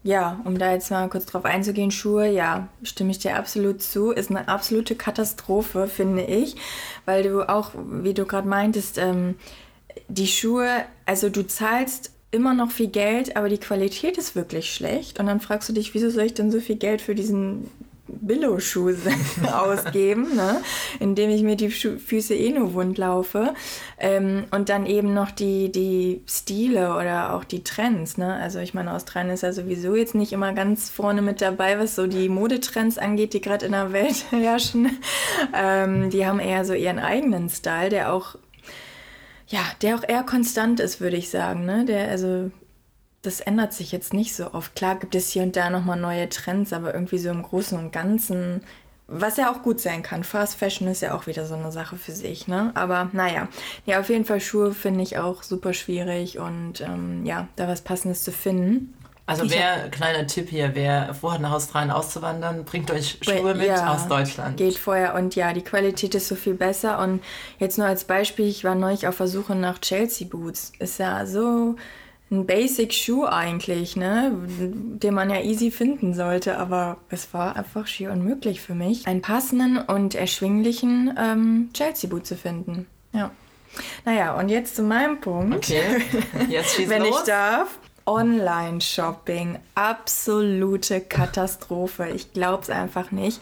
Ja, 0.03 0.39
um 0.45 0.59
da 0.59 0.71
jetzt 0.71 0.91
mal 0.91 1.09
kurz 1.09 1.25
drauf 1.25 1.43
einzugehen, 1.43 1.89
Schuhe, 1.89 2.29
ja, 2.29 2.67
stimme 2.83 3.09
ich 3.09 3.17
dir 3.17 3.35
absolut 3.35 3.81
zu. 3.81 4.11
Ist 4.11 4.29
eine 4.29 4.47
absolute 4.47 4.95
Katastrophe, 4.95 5.87
finde 5.87 6.23
ich, 6.23 6.55
weil 7.05 7.23
du 7.23 7.49
auch, 7.49 7.71
wie 7.75 8.13
du 8.13 8.25
gerade 8.25 8.47
meintest, 8.47 8.99
ähm, 8.99 9.35
die 10.07 10.27
Schuhe, 10.27 10.69
also 11.05 11.29
du 11.29 11.47
zahlst 11.47 12.11
immer 12.29 12.53
noch 12.53 12.69
viel 12.69 12.87
Geld, 12.87 13.35
aber 13.35 13.49
die 13.49 13.57
Qualität 13.57 14.17
ist 14.19 14.35
wirklich 14.35 14.71
schlecht. 14.71 15.19
Und 15.19 15.25
dann 15.25 15.41
fragst 15.41 15.67
du 15.67 15.73
dich, 15.73 15.95
wieso 15.95 16.11
soll 16.11 16.25
ich 16.25 16.35
denn 16.35 16.51
so 16.51 16.59
viel 16.59 16.77
Geld 16.77 17.01
für 17.01 17.15
diesen 17.15 17.71
Billo-Schuh 18.19 18.93
ausgeben, 19.51 20.35
ne? 20.35 20.61
indem 20.99 21.29
ich 21.29 21.43
mir 21.43 21.55
die 21.55 21.71
Schu 21.71 21.97
Füße 21.97 22.35
eh 22.35 22.51
nur 22.51 22.73
wund 22.73 22.97
laufe. 22.97 23.53
Ähm, 23.97 24.45
und 24.51 24.69
dann 24.69 24.85
eben 24.85 25.13
noch 25.13 25.31
die, 25.31 25.71
die 25.71 26.23
Stile 26.27 26.95
oder 26.95 27.33
auch 27.35 27.43
die 27.43 27.63
Trends. 27.63 28.17
Ne? 28.17 28.33
Also 28.35 28.59
ich 28.59 28.73
meine, 28.73 28.93
Australien 28.93 29.33
ist 29.33 29.43
ja 29.43 29.53
sowieso 29.53 29.95
jetzt 29.95 30.15
nicht 30.15 30.33
immer 30.33 30.53
ganz 30.53 30.89
vorne 30.89 31.21
mit 31.21 31.41
dabei, 31.41 31.79
was 31.79 31.95
so 31.95 32.07
die 32.07 32.29
Modetrends 32.29 32.97
angeht, 32.97 33.33
die 33.33 33.41
gerade 33.41 33.65
in 33.65 33.71
der 33.71 33.93
Welt 33.93 34.25
herrschen. 34.31 34.99
Ähm, 35.53 36.09
die 36.09 36.25
haben 36.25 36.39
eher 36.39 36.65
so 36.65 36.73
ihren 36.73 36.99
eigenen 36.99 37.49
Style, 37.49 37.89
der 37.89 38.13
auch 38.13 38.35
ja, 39.47 39.59
der 39.81 39.95
auch 39.97 40.07
eher 40.07 40.23
konstant 40.23 40.79
ist, 40.79 41.01
würde 41.01 41.17
ich 41.17 41.29
sagen. 41.29 41.65
Ne? 41.65 41.83
Der, 41.83 42.07
also 42.07 42.51
das 43.21 43.39
ändert 43.39 43.73
sich 43.73 43.91
jetzt 43.91 44.13
nicht 44.13 44.35
so 44.35 44.53
oft. 44.53 44.75
Klar 44.75 44.95
gibt 44.95 45.15
es 45.15 45.29
hier 45.29 45.43
und 45.43 45.55
da 45.55 45.69
nochmal 45.69 45.99
neue 45.99 46.27
Trends, 46.29 46.73
aber 46.73 46.93
irgendwie 46.93 47.19
so 47.19 47.29
im 47.29 47.43
Großen 47.43 47.77
und 47.77 47.91
Ganzen, 47.91 48.61
was 49.07 49.37
ja 49.37 49.51
auch 49.51 49.61
gut 49.61 49.79
sein 49.79 50.01
kann. 50.01 50.23
Fast 50.23 50.55
Fashion 50.55 50.87
ist 50.87 51.01
ja 51.01 51.13
auch 51.13 51.27
wieder 51.27 51.45
so 51.45 51.53
eine 51.53 51.71
Sache 51.71 51.97
für 51.97 52.13
sich, 52.13 52.47
ne? 52.47 52.71
Aber 52.73 53.09
naja, 53.13 53.47
ja, 53.85 53.99
auf 53.99 54.09
jeden 54.09 54.25
Fall 54.25 54.41
Schuhe 54.41 54.73
finde 54.73 55.03
ich 55.03 55.19
auch 55.19 55.43
super 55.43 55.73
schwierig 55.73 56.39
und 56.39 56.81
ähm, 56.81 57.25
ja, 57.25 57.47
da 57.57 57.67
was 57.67 57.81
Passendes 57.81 58.23
zu 58.23 58.31
finden. 58.31 58.93
Also 59.27 59.49
wer, 59.49 59.89
kleiner 59.89 60.27
Tipp 60.27 60.49
hier, 60.49 60.71
wer 60.73 61.13
vorhat 61.13 61.41
nach 61.41 61.51
Australien 61.51 61.91
auszuwandern, 61.91 62.65
bringt 62.65 62.91
euch 62.91 63.17
Schuhe 63.21 63.53
mit 63.53 63.67
ja, 63.67 63.93
aus 63.93 64.07
Deutschland. 64.07 64.57
Geht 64.57 64.77
vorher 64.77 65.13
und 65.13 65.35
ja, 65.35 65.53
die 65.53 65.61
Qualität 65.61 66.15
ist 66.15 66.27
so 66.27 66.35
viel 66.35 66.55
besser 66.55 66.99
und 66.99 67.21
jetzt 67.59 67.77
nur 67.77 67.87
als 67.87 68.03
Beispiel, 68.03 68.47
ich 68.47 68.63
war 68.63 68.75
neulich 68.75 69.07
auf 69.07 69.17
der 69.17 69.27
Suche 69.27 69.55
nach 69.55 69.79
Chelsea 69.79 70.27
Boots. 70.27 70.73
Ist 70.79 70.99
ja 70.99 71.25
so 71.25 71.75
ein 72.31 72.45
Basic-Schuh 72.45 73.25
eigentlich, 73.25 73.97
ne? 73.97 74.31
den 74.47 75.13
man 75.13 75.29
ja 75.29 75.41
easy 75.41 75.69
finden 75.69 76.13
sollte, 76.13 76.57
aber 76.57 76.97
es 77.09 77.33
war 77.33 77.57
einfach 77.57 77.87
schier 77.87 78.11
unmöglich 78.11 78.61
für 78.61 78.73
mich, 78.73 79.05
einen 79.05 79.21
passenden 79.21 79.77
und 79.77 80.15
erschwinglichen 80.15 81.13
ähm, 81.17 81.69
Chelsea-Boot 81.73 82.25
zu 82.25 82.37
finden. 82.37 82.87
Ja. 83.11 83.31
Naja, 84.05 84.37
und 84.37 84.49
jetzt 84.49 84.75
zu 84.75 84.83
meinem 84.83 85.19
Punkt. 85.19 85.55
Okay, 85.55 86.01
jetzt 86.49 86.75
schieß 86.75 86.89
Wenn 86.89 87.03
los. 87.03 87.19
ich 87.19 87.25
darf. 87.25 87.79
Online-Shopping, 88.05 89.59
absolute 89.75 91.01
Katastrophe. 91.01 92.09
Ich 92.09 92.33
glaube 92.33 92.63
es 92.63 92.69
einfach 92.69 93.11
nicht. 93.11 93.41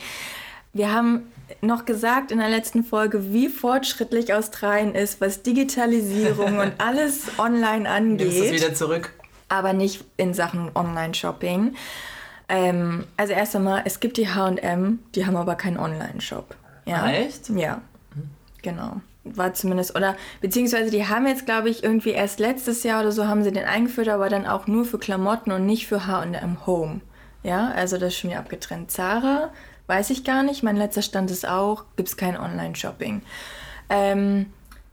Wir 0.73 0.93
haben 0.93 1.31
noch 1.61 1.85
gesagt 1.85 2.31
in 2.31 2.39
der 2.39 2.49
letzten 2.49 2.83
Folge, 2.83 3.33
wie 3.33 3.49
fortschrittlich 3.49 4.33
Australien 4.33 4.95
ist, 4.95 5.21
was 5.21 5.41
Digitalisierung 5.43 6.59
und 6.59 6.73
alles 6.77 7.31
online 7.37 7.89
angeht. 7.89 8.27
Nimmst 8.27 8.43
es 8.43 8.51
wieder 8.51 8.73
zurück. 8.73 9.13
Aber 9.49 9.73
nicht 9.73 10.03
in 10.17 10.33
Sachen 10.33 10.71
Online-Shopping. 10.75 11.75
Ähm, 12.49 13.05
also 13.17 13.33
erst 13.33 13.55
einmal, 13.55 13.83
es 13.85 13.99
gibt 13.99 14.17
die 14.17 14.29
H&M, 14.29 14.99
die 15.15 15.25
haben 15.25 15.35
aber 15.35 15.55
keinen 15.55 15.77
Online-Shop. 15.77 16.55
Ja? 16.85 17.09
Echt? 17.09 17.49
Ja, 17.49 17.81
genau. 18.61 19.01
War 19.23 19.53
zumindest, 19.53 19.95
oder 19.95 20.15
beziehungsweise 20.41 20.89
die 20.89 21.07
haben 21.07 21.27
jetzt, 21.27 21.45
glaube 21.45 21.69
ich, 21.69 21.83
irgendwie 21.83 22.11
erst 22.11 22.39
letztes 22.39 22.83
Jahr 22.83 23.01
oder 23.01 23.11
so 23.11 23.27
haben 23.27 23.43
sie 23.43 23.51
den 23.51 23.65
eingeführt, 23.65 24.09
aber 24.09 24.29
dann 24.29 24.47
auch 24.47 24.65
nur 24.65 24.85
für 24.85 24.97
Klamotten 24.97 25.51
und 25.51 25.65
nicht 25.65 25.87
für 25.87 26.07
H&M 26.07 26.65
Home. 26.65 27.01
Ja, 27.43 27.71
also 27.75 27.97
das 27.97 28.09
ist 28.13 28.19
schon 28.19 28.31
wieder 28.31 28.39
abgetrennt. 28.39 28.91
Zara 28.91 29.51
weiß 29.89 30.11
ich 30.11 30.23
gar 30.23 30.43
nicht. 30.43 30.63
Mein 30.63 30.77
letzter 30.77 31.01
Stand 31.01 31.31
ist 31.31 31.47
auch, 31.47 31.83
gibt 31.97 32.09
es 32.09 32.15
kein 32.15 32.39
Online-Shopping. 32.39 33.21
Ähm, 33.89 34.45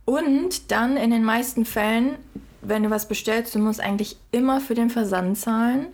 und 0.07 0.73
dann 0.73 0.97
in 0.97 1.11
den 1.11 1.23
meisten 1.23 1.65
Fällen, 1.65 2.17
wenn 2.63 2.83
du 2.83 2.91
was 2.91 3.07
bestellst, 3.07 3.55
du 3.55 3.59
musst 3.59 3.81
eigentlich 3.81 4.17
immer 4.33 4.61
für 4.61 4.75
den 4.75 4.91
Versand 4.91 5.39
zahlen 5.39 5.89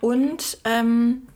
und 0.00 0.58
ähm, 0.64 1.28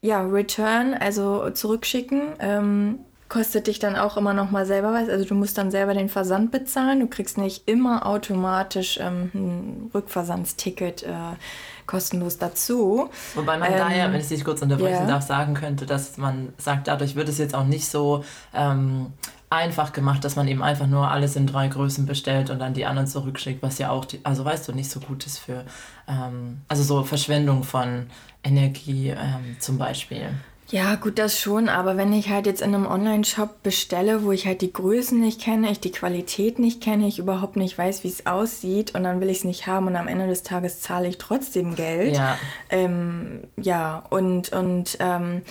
ja, 0.00 0.22
Return, 0.22 0.94
also 0.94 1.50
zurückschicken, 1.50 2.22
ähm, 2.40 3.00
kostet 3.28 3.66
dich 3.66 3.78
dann 3.78 3.96
auch 3.96 4.16
immer 4.16 4.34
noch 4.34 4.50
mal 4.50 4.66
selber 4.66 4.92
was. 4.92 5.08
Also 5.08 5.24
du 5.24 5.34
musst 5.34 5.56
dann 5.56 5.70
selber 5.70 5.94
den 5.94 6.08
Versand 6.08 6.50
bezahlen. 6.50 7.00
Du 7.00 7.06
kriegst 7.06 7.38
nicht 7.38 7.66
immer 7.66 8.04
automatisch 8.06 8.98
ähm, 9.00 9.30
ein 9.32 9.90
Rückversandsticket. 9.94 11.04
Äh, 11.04 11.36
kostenlos 11.92 12.38
dazu. 12.38 13.10
Wobei 13.34 13.58
man 13.58 13.70
ähm, 13.70 13.78
da 13.78 13.92
ja, 13.92 14.10
wenn 14.10 14.20
ich 14.20 14.28
dich 14.28 14.44
kurz 14.44 14.62
unterbrechen 14.62 15.04
yeah. 15.04 15.06
darf, 15.06 15.26
sagen 15.26 15.52
könnte, 15.52 15.84
dass 15.84 16.16
man 16.16 16.54
sagt, 16.56 16.88
dadurch 16.88 17.16
wird 17.16 17.28
es 17.28 17.36
jetzt 17.36 17.54
auch 17.54 17.66
nicht 17.66 17.86
so 17.86 18.24
ähm, 18.54 19.12
einfach 19.50 19.92
gemacht, 19.92 20.24
dass 20.24 20.34
man 20.34 20.48
eben 20.48 20.62
einfach 20.62 20.86
nur 20.86 21.10
alles 21.10 21.36
in 21.36 21.46
drei 21.46 21.68
Größen 21.68 22.06
bestellt 22.06 22.48
und 22.48 22.58
dann 22.60 22.72
die 22.72 22.86
anderen 22.86 23.06
zurückschickt, 23.06 23.62
was 23.62 23.76
ja 23.76 23.90
auch, 23.90 24.06
die, 24.06 24.24
also 24.24 24.42
weißt 24.42 24.68
du, 24.68 24.72
nicht 24.72 24.90
so 24.90 25.00
gut 25.00 25.26
ist 25.26 25.36
für, 25.38 25.66
ähm, 26.08 26.62
also 26.68 26.82
so 26.82 27.04
Verschwendung 27.04 27.62
von 27.62 28.06
Energie 28.42 29.10
ähm, 29.10 29.56
zum 29.58 29.76
Beispiel. 29.76 30.30
Ja, 30.72 30.94
gut, 30.94 31.18
das 31.18 31.38
schon, 31.38 31.68
aber 31.68 31.98
wenn 31.98 32.14
ich 32.14 32.30
halt 32.30 32.46
jetzt 32.46 32.62
in 32.62 32.74
einem 32.74 32.86
Online-Shop 32.86 33.62
bestelle, 33.62 34.24
wo 34.24 34.32
ich 34.32 34.46
halt 34.46 34.62
die 34.62 34.72
Größen 34.72 35.20
nicht 35.20 35.38
kenne, 35.38 35.70
ich 35.70 35.80
die 35.80 35.92
Qualität 35.92 36.58
nicht 36.58 36.80
kenne, 36.80 37.06
ich 37.06 37.18
überhaupt 37.18 37.56
nicht 37.56 37.76
weiß, 37.76 38.04
wie 38.04 38.08
es 38.08 38.24
aussieht 38.24 38.94
und 38.94 39.02
dann 39.02 39.20
will 39.20 39.28
ich 39.28 39.38
es 39.38 39.44
nicht 39.44 39.66
haben 39.66 39.86
und 39.86 39.96
am 39.96 40.08
Ende 40.08 40.26
des 40.26 40.44
Tages 40.44 40.80
zahle 40.80 41.08
ich 41.08 41.18
trotzdem 41.18 41.74
Geld. 41.74 42.16
Ja. 42.16 42.38
Ähm, 42.70 43.42
ja, 43.58 44.02
und, 44.08 44.50
und 44.54 44.96
ähm, 45.00 45.42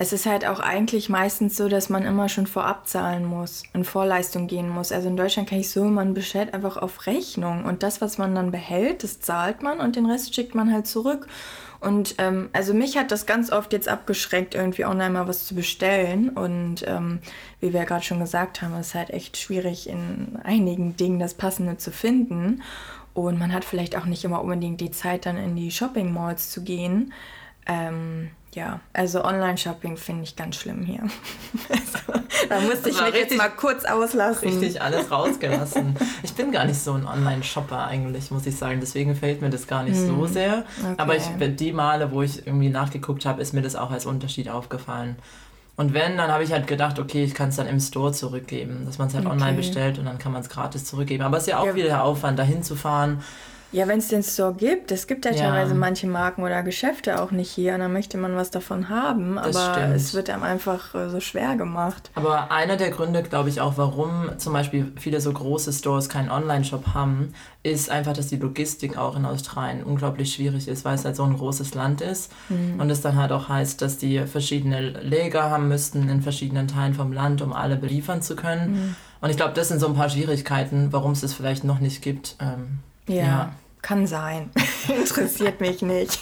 es 0.00 0.12
ist 0.12 0.26
halt 0.26 0.46
auch 0.46 0.60
eigentlich 0.60 1.08
meistens 1.08 1.56
so, 1.56 1.68
dass 1.68 1.88
man 1.88 2.04
immer 2.04 2.28
schon 2.28 2.46
vorab 2.46 2.86
zahlen 2.86 3.24
muss, 3.24 3.64
in 3.74 3.84
Vorleistung 3.84 4.46
gehen 4.46 4.68
muss. 4.68 4.92
Also 4.92 5.08
in 5.08 5.16
Deutschland 5.16 5.48
kann 5.48 5.58
ich 5.58 5.70
so, 5.70 5.84
man 5.84 6.14
bestellt 6.14 6.54
einfach 6.54 6.76
auf 6.76 7.06
Rechnung 7.06 7.64
und 7.64 7.82
das, 7.82 8.00
was 8.00 8.16
man 8.16 8.34
dann 8.34 8.52
behält, 8.52 9.02
das 9.02 9.20
zahlt 9.20 9.62
man 9.62 9.80
und 9.80 9.96
den 9.96 10.06
Rest 10.06 10.34
schickt 10.34 10.54
man 10.54 10.72
halt 10.72 10.86
zurück. 10.86 11.26
Und 11.80 12.16
ähm, 12.18 12.48
also 12.52 12.74
mich 12.74 12.96
hat 12.96 13.10
das 13.10 13.26
ganz 13.26 13.50
oft 13.50 13.72
jetzt 13.72 13.88
abgeschreckt, 13.88 14.54
irgendwie 14.54 14.84
online 14.84 15.10
mal 15.10 15.28
was 15.28 15.46
zu 15.46 15.54
bestellen. 15.54 16.30
Und 16.30 16.86
ähm, 16.86 17.20
wie 17.60 17.72
wir 17.72 17.80
ja 17.80 17.86
gerade 17.86 18.04
schon 18.04 18.18
gesagt 18.18 18.62
haben, 18.62 18.74
ist 18.78 18.94
halt 18.94 19.10
echt 19.10 19.36
schwierig, 19.36 19.88
in 19.88 20.38
einigen 20.42 20.96
Dingen 20.96 21.20
das 21.20 21.34
Passende 21.34 21.76
zu 21.76 21.92
finden. 21.92 22.62
Und 23.14 23.38
man 23.38 23.52
hat 23.52 23.64
vielleicht 23.64 23.96
auch 23.96 24.06
nicht 24.06 24.24
immer 24.24 24.42
unbedingt 24.42 24.80
die 24.80 24.90
Zeit, 24.90 25.26
dann 25.26 25.36
in 25.36 25.54
die 25.54 25.70
Shopping 25.70 26.12
Malls 26.12 26.50
zu 26.50 26.62
gehen. 26.62 27.12
Ähm, 27.66 28.30
ja, 28.54 28.80
also 28.92 29.24
Online-Shopping 29.24 29.96
finde 29.96 30.24
ich 30.24 30.34
ganz 30.34 30.56
schlimm 30.56 30.82
hier. 30.82 31.02
also, 31.68 32.24
da 32.48 32.60
musste 32.60 32.90
ich 32.90 33.00
mich 33.00 33.14
jetzt 33.14 33.36
mal 33.36 33.50
kurz 33.50 33.84
auslassen. 33.84 34.48
Richtig 34.48 34.80
alles 34.80 35.10
rausgelassen. 35.10 35.96
ich 36.22 36.32
bin 36.34 36.50
gar 36.50 36.64
nicht 36.64 36.80
so 36.80 36.94
ein 36.94 37.06
Online-Shopper 37.06 37.86
eigentlich, 37.86 38.30
muss 38.30 38.46
ich 38.46 38.56
sagen. 38.56 38.80
Deswegen 38.80 39.14
fällt 39.14 39.42
mir 39.42 39.50
das 39.50 39.66
gar 39.66 39.82
nicht 39.82 39.96
hm. 39.96 40.06
so 40.06 40.26
sehr. 40.26 40.64
Okay. 40.82 40.94
Aber 40.96 41.16
ich, 41.16 41.24
die 41.56 41.72
Male, 41.72 42.10
wo 42.10 42.22
ich 42.22 42.46
irgendwie 42.46 42.70
nachgeguckt 42.70 43.26
habe, 43.26 43.42
ist 43.42 43.52
mir 43.52 43.62
das 43.62 43.76
auch 43.76 43.90
als 43.90 44.06
Unterschied 44.06 44.48
aufgefallen. 44.48 45.16
Und 45.76 45.94
wenn, 45.94 46.16
dann 46.16 46.32
habe 46.32 46.42
ich 46.42 46.50
halt 46.50 46.66
gedacht, 46.66 46.98
okay, 46.98 47.22
ich 47.22 47.34
kann 47.34 47.50
es 47.50 47.56
dann 47.56 47.68
im 47.68 47.78
Store 47.78 48.12
zurückgeben, 48.12 48.84
dass 48.84 48.98
man 48.98 49.08
es 49.08 49.14
halt 49.14 49.26
okay. 49.26 49.34
online 49.34 49.56
bestellt 49.56 49.98
und 49.98 50.06
dann 50.06 50.18
kann 50.18 50.32
man 50.32 50.40
es 50.40 50.48
gratis 50.48 50.84
zurückgeben. 50.84 51.22
Aber 51.22 51.36
es 51.36 51.44
ist 51.44 51.50
ja 51.50 51.58
auch 51.58 51.66
ja. 51.66 51.74
wieder 51.76 51.86
der 51.86 52.02
Aufwand, 52.02 52.38
dahin 52.38 52.62
zu 52.62 52.74
fahren 52.74 53.22
ja, 53.70 53.86
wenn 53.86 53.98
es 53.98 54.08
den 54.08 54.22
Store 54.22 54.54
gibt, 54.54 54.90
es 54.92 55.06
gibt 55.06 55.26
ja, 55.26 55.30
ja, 55.32 55.38
teilweise 55.38 55.74
manche 55.74 56.06
Marken 56.06 56.42
oder 56.42 56.62
Geschäfte 56.62 57.20
auch 57.20 57.30
nicht 57.32 57.50
hier 57.50 57.74
und 57.74 57.80
dann 57.80 57.92
möchte 57.92 58.16
man 58.16 58.34
was 58.34 58.50
davon 58.50 58.88
haben, 58.88 59.36
das 59.36 59.54
aber 59.54 59.74
stimmt. 59.74 59.96
es 59.96 60.14
wird 60.14 60.30
einem 60.30 60.42
einfach 60.42 60.94
äh, 60.94 61.10
so 61.10 61.20
schwer 61.20 61.54
gemacht. 61.56 62.10
Aber 62.14 62.50
einer 62.50 62.76
der 62.76 62.90
Gründe, 62.90 63.22
glaube 63.22 63.50
ich, 63.50 63.60
auch, 63.60 63.76
warum 63.76 64.30
zum 64.38 64.54
Beispiel 64.54 64.92
viele 64.96 65.20
so 65.20 65.30
große 65.30 65.72
Stores 65.74 66.08
keinen 66.08 66.30
Online-Shop 66.30 66.94
haben, 66.94 67.34
ist 67.62 67.90
einfach, 67.90 68.14
dass 68.14 68.28
die 68.28 68.36
Logistik 68.36 68.96
auch 68.96 69.16
in 69.16 69.26
Australien 69.26 69.84
unglaublich 69.84 70.32
schwierig 70.32 70.66
ist, 70.66 70.86
weil 70.86 70.94
es 70.94 71.04
halt 71.04 71.16
so 71.16 71.24
ein 71.24 71.36
großes 71.36 71.74
Land 71.74 72.00
ist 72.00 72.32
mhm. 72.48 72.80
und 72.80 72.88
es 72.88 73.02
dann 73.02 73.16
halt 73.16 73.32
auch 73.32 73.50
heißt, 73.50 73.82
dass 73.82 73.98
die 73.98 74.20
verschiedene 74.26 74.80
Lager 75.02 75.50
haben 75.50 75.68
müssten 75.68 76.08
in 76.08 76.22
verschiedenen 76.22 76.68
Teilen 76.68 76.94
vom 76.94 77.12
Land, 77.12 77.42
um 77.42 77.52
alle 77.52 77.76
beliefern 77.76 78.22
zu 78.22 78.34
können. 78.34 78.72
Mhm. 78.72 78.96
Und 79.20 79.30
ich 79.30 79.36
glaube, 79.36 79.52
das 79.52 79.68
sind 79.68 79.80
so 79.80 79.88
ein 79.88 79.94
paar 79.94 80.08
Schwierigkeiten, 80.08 80.88
warum 80.92 81.12
es 81.12 81.20
das 81.20 81.34
vielleicht 81.34 81.64
noch 81.64 81.80
nicht 81.80 82.00
gibt. 82.00 82.36
Ähm, 82.40 82.78
ja. 83.08 83.24
ja. 83.24 83.52
Kann 83.80 84.08
sein. 84.08 84.50
Interessiert 84.88 85.60
mich 85.60 85.82
nicht. 85.82 86.18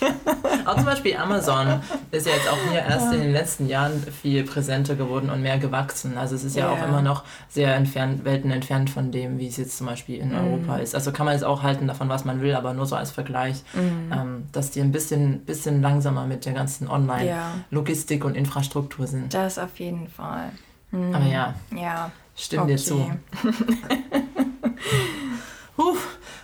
auch 0.66 0.76
zum 0.76 0.84
Beispiel 0.84 1.16
Amazon 1.16 1.80
ist 2.10 2.26
ja 2.26 2.34
jetzt 2.34 2.48
auch 2.48 2.58
hier 2.70 2.80
erst 2.80 3.12
in 3.14 3.20
den 3.20 3.32
letzten 3.32 3.66
Jahren 3.66 4.02
viel 4.22 4.44
präsenter 4.44 4.94
geworden 4.94 5.30
und 5.30 5.40
mehr 5.40 5.56
gewachsen. 5.58 6.18
Also 6.18 6.34
es 6.34 6.44
ist 6.44 6.54
ja, 6.54 6.66
ja. 6.66 6.72
auch 6.72 6.86
immer 6.86 7.00
noch 7.00 7.24
sehr 7.48 7.74
entfernt, 7.74 8.24
Welten 8.24 8.50
entfernt 8.50 8.90
von 8.90 9.10
dem, 9.10 9.38
wie 9.38 9.48
es 9.48 9.56
jetzt 9.56 9.78
zum 9.78 9.86
Beispiel 9.86 10.18
in 10.20 10.32
mm. 10.32 10.36
Europa 10.36 10.76
ist. 10.76 10.94
Also 10.94 11.12
kann 11.12 11.24
man 11.24 11.34
jetzt 11.34 11.44
auch 11.44 11.62
halten 11.62 11.86
davon, 11.86 12.10
was 12.10 12.26
man 12.26 12.42
will, 12.42 12.54
aber 12.54 12.74
nur 12.74 12.84
so 12.84 12.94
als 12.94 13.10
Vergleich, 13.10 13.62
mm. 13.72 14.12
ähm, 14.12 14.44
dass 14.52 14.70
die 14.70 14.80
ein 14.80 14.92
bisschen, 14.92 15.40
bisschen 15.40 15.80
langsamer 15.80 16.26
mit 16.26 16.44
der 16.44 16.52
ganzen 16.52 16.88
Online-Logistik 16.88 18.20
ja. 18.20 18.26
und 18.26 18.36
Infrastruktur 18.36 19.06
sind. 19.06 19.32
Das 19.32 19.58
auf 19.58 19.78
jeden 19.78 20.08
Fall. 20.08 20.50
Mm. 20.90 21.14
Aber 21.14 21.24
ja, 21.24 21.54
ja. 21.74 22.10
stimme 22.36 22.64
okay. 22.64 22.72
dir 22.72 22.78
zu. 22.78 23.10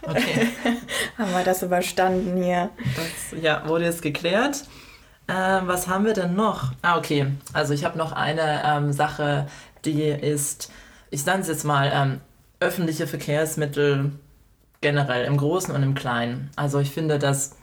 Okay. 0.03 0.49
haben 1.19 1.33
wir 1.33 1.45
das 1.45 1.63
überstanden 1.63 2.43
hier? 2.43 2.71
Das, 2.97 3.41
ja, 3.41 3.67
wurde 3.69 3.85
jetzt 3.85 4.03
geklärt. 4.03 4.65
Ähm, 5.29 5.67
was 5.67 5.87
haben 5.87 6.05
wir 6.05 6.15
denn 6.15 6.35
noch? 6.35 6.73
Ah, 6.83 6.99
okay. 6.99 7.27
Also 7.53 7.73
ich 7.75 7.85
habe 7.85 7.97
noch 7.97 8.13
eine 8.13 8.63
ähm, 8.65 8.93
Sache, 8.93 9.47
die 9.85 10.03
ist, 10.03 10.73
ich 11.11 11.25
nenne 11.25 11.41
es 11.41 11.49
jetzt 11.49 11.65
mal, 11.65 11.91
ähm, 11.95 12.21
öffentliche 12.61 13.07
Verkehrsmittel 13.07 14.13
generell, 14.81 15.25
im 15.25 15.37
Großen 15.37 15.75
und 15.75 15.83
im 15.83 15.95
Kleinen. 15.95 16.51
Also 16.57 16.81
ich 16.81 16.91
finde, 16.91 17.19
dass 17.19 17.57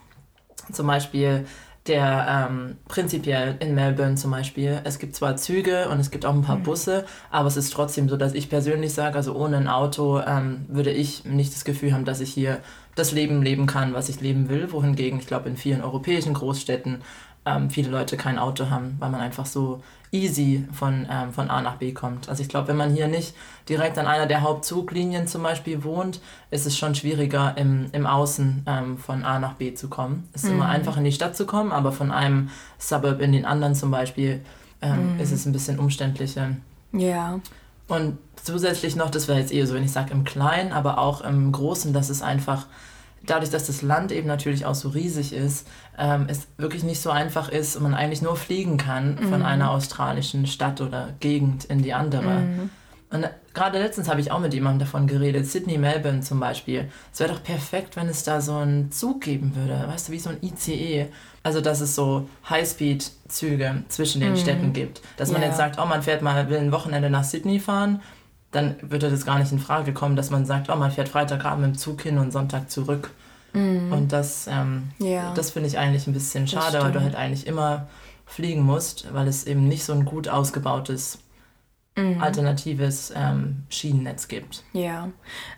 zum 0.72 0.88
Beispiel 0.88 1.46
der 1.90 2.48
ähm, 2.50 2.78
prinzipiell 2.88 3.58
in 3.60 3.76
Melbourne 3.76 4.16
zum 4.16 4.32
Beispiel, 4.32 4.80
es 4.84 5.00
gibt 5.00 5.16
zwar 5.16 5.36
Züge 5.36 5.90
und 5.90 6.00
es 6.00 6.12
gibt 6.12 6.26
auch 6.26 6.34
ein 6.34 6.44
paar 6.44 6.58
mhm. 6.58 6.64
Busse, 6.64 7.06
aber 7.32 7.48
es 7.48 7.58
ist 7.58 7.74
trotzdem 7.74 8.08
so, 8.08 8.16
dass 8.16 8.34
ich 8.34 8.50
persönlich 8.50 8.94
sage, 8.94 9.16
also 9.16 9.36
ohne 9.36 9.58
ein 9.58 9.68
Auto 9.68 10.22
ähm, 10.26 10.66
würde 10.68 10.92
ich 10.92 11.26
nicht 11.26 11.54
das 11.54 11.66
Gefühl 11.66 11.94
haben, 11.94 12.06
dass 12.06 12.22
ich 12.22 12.32
hier 12.32 12.60
das 12.96 13.12
Leben 13.12 13.42
leben 13.42 13.66
kann, 13.66 13.94
was 13.94 14.10
ich 14.10 14.22
leben 14.22 14.50
will. 14.50 14.72
Wohingegen, 14.72 15.20
ich 15.20 15.28
glaube, 15.28 15.50
in 15.50 15.58
vielen 15.58 15.82
europäischen 15.82 16.34
Großstädten 16.34 17.02
ähm, 17.46 17.70
viele 17.70 17.90
Leute 17.90 18.18
kein 18.18 18.38
Auto 18.38 18.70
haben, 18.70 18.96
weil 19.00 19.10
man 19.10 19.22
einfach 19.22 19.46
so 19.46 19.82
easy 20.12 20.66
von, 20.72 21.08
ähm, 21.10 21.32
von 21.32 21.50
A 21.50 21.62
nach 21.62 21.76
B 21.76 21.92
kommt. 21.92 22.30
Also 22.30 22.42
ich 22.42 22.50
glaube, 22.50 22.70
wenn 22.70 22.78
man 22.78 22.94
hier 22.94 23.08
nicht 23.08 23.36
direkt 23.68 23.98
an 23.98 24.08
einer 24.08 24.26
der 24.26 24.42
Hauptzuglinien 24.42 25.28
zum 25.28 25.44
Beispiel 25.44 25.84
wohnt, 25.84 26.20
ist 26.50 26.66
es 26.66 26.78
schon 26.78 26.96
schwieriger 26.96 27.56
im, 27.58 27.90
im 27.92 28.08
Außen 28.08 28.64
ähm, 28.66 28.98
von 28.98 29.24
A 29.24 29.40
nach 29.40 29.54
B 29.54 29.74
zu 29.74 29.88
kommen. 29.88 30.28
Es 30.34 30.44
ist 30.44 30.50
mhm. 30.50 30.56
immer 30.56 30.70
einfach 30.70 30.98
in 30.98 31.04
die 31.04 31.12
Stadt 31.12 31.36
zu 31.36 31.46
kommen, 31.46 31.72
aber 31.72 31.92
von 31.92 32.12
einem 32.12 32.50
Suburb 32.80 33.22
in 33.22 33.32
den 33.32 33.46
anderen 33.46 33.76
zum 33.76 33.92
Beispiel 33.92 34.42
ähm, 34.82 35.16
mhm. 35.16 35.20
ist 35.20 35.32
es 35.32 35.46
ein 35.46 35.52
bisschen 35.52 35.78
umständlicher. 35.78 36.50
Ja. 36.92 37.40
Und 37.88 38.18
zusätzlich 38.44 38.96
noch, 38.96 39.10
das 39.10 39.28
wäre 39.28 39.40
jetzt 39.40 39.52
eher 39.52 39.68
so, 39.68 39.76
wenn 39.76 39.84
ich 39.84 39.92
sage 39.92 40.12
im 40.12 40.24
Kleinen, 40.24 40.72
aber 40.72 40.98
auch 40.98 41.22
im 41.22 41.52
Großen, 41.52 41.94
dass 41.94 42.10
es 42.10 42.22
einfach 42.22 42.66
dadurch, 43.26 43.50
dass 43.50 43.68
das 43.68 43.82
Land 43.82 44.12
eben 44.12 44.28
natürlich 44.28 44.66
auch 44.66 44.76
so 44.76 44.90
riesig 44.90 45.34
ist, 45.34 45.68
ähm, 45.98 46.26
es 46.28 46.48
wirklich 46.58 46.84
nicht 46.84 47.02
so 47.02 47.10
einfach 47.10 47.50
ist 47.50 47.76
und 47.76 47.84
man 47.84 47.94
eigentlich 47.94 48.22
nur 48.22 48.36
fliegen 48.36 48.78
kann 48.78 49.16
mhm. 49.16 49.30
von 49.30 49.44
einer 49.44 49.72
australischen 49.72 50.48
Stadt 50.48 50.82
oder 50.82 51.14
Gegend 51.20 51.66
in 51.66 51.82
die 51.82 51.94
andere. 51.94 52.40
Mhm. 52.40 52.70
Und 53.12 53.28
gerade 53.56 53.80
letztens 53.80 54.08
habe 54.08 54.22
ich 54.22 54.32
auch 54.32 54.40
mit 54.40 54.54
jemandem 54.54 54.86
davon 54.86 55.08
geredet, 55.08 55.48
Sydney, 55.48 55.80
Melbourne 55.80 56.22
zum 56.22 56.40
Beispiel. 56.40 56.90
Es 57.12 57.20
wäre 57.20 57.34
doch 57.34 57.42
perfekt, 57.42 57.96
wenn 57.96 58.08
es 58.08 58.24
da 58.24 58.40
so 58.40 58.56
einen 58.56 58.92
Zug 58.92 59.22
geben 59.22 59.56
würde, 59.56 59.88
weißt 59.88 60.10
du, 60.10 60.12
wie 60.12 60.20
so 60.20 60.30
ein 60.30 60.38
ICE. 60.42 61.08
Also, 61.42 61.60
dass 61.60 61.82
es 61.82 61.96
so 61.96 62.30
Highspeed-Züge 62.50 63.84
zwischen 63.88 64.22
den 64.22 64.34
mhm. 64.34 64.38
Städten 64.38 64.74
gibt. 64.74 65.02
Dass 65.18 65.32
man 65.32 65.42
ja. 65.42 65.48
jetzt 65.48 65.58
sagt, 65.58 65.80
oh, 65.82 65.86
man 65.86 66.04
fährt 66.04 66.22
mal, 66.22 66.50
will 66.50 66.58
ein 66.58 66.72
Wochenende 66.72 67.10
nach 67.10 67.24
Sydney 67.24 67.60
fahren 67.60 68.02
dann 68.52 68.76
würde 68.82 69.10
das 69.10 69.26
gar 69.26 69.40
nicht 69.40 69.52
in 69.52 69.60
Frage 69.60 69.94
kommen, 69.94 70.16
dass 70.16 70.32
man 70.32 70.46
sagt, 70.46 70.70
oh, 70.70 70.76
man 70.76 70.92
fährt 70.92 71.10
Freitagabend 71.10 71.66
im 71.66 71.76
Zug 71.76 72.02
hin 72.02 72.18
und 72.18 72.32
Sonntag 72.32 72.70
zurück. 72.72 73.12
Mm. 73.54 73.92
Und 73.92 74.12
das, 74.12 74.48
ähm, 74.48 74.90
ja. 74.98 75.34
das 75.36 75.52
finde 75.52 75.70
ich 75.70 75.78
eigentlich 75.78 76.08
ein 76.08 76.14
bisschen 76.14 76.48
schade, 76.48 76.82
weil 76.82 76.92
du 76.92 77.02
halt 77.02 77.16
eigentlich 77.16 77.48
immer 77.48 77.88
fliegen 78.26 78.62
musst, 78.62 79.14
weil 79.14 79.28
es 79.28 79.46
eben 79.46 79.68
nicht 79.68 79.84
so 79.84 79.94
ein 79.94 80.06
gut 80.06 80.30
ausgebautes 80.30 81.20
mm. 81.96 82.22
alternatives 82.22 83.14
ähm, 83.16 83.64
Schienennetz 83.70 84.28
gibt. 84.28 84.64
Ja, 84.74 85.10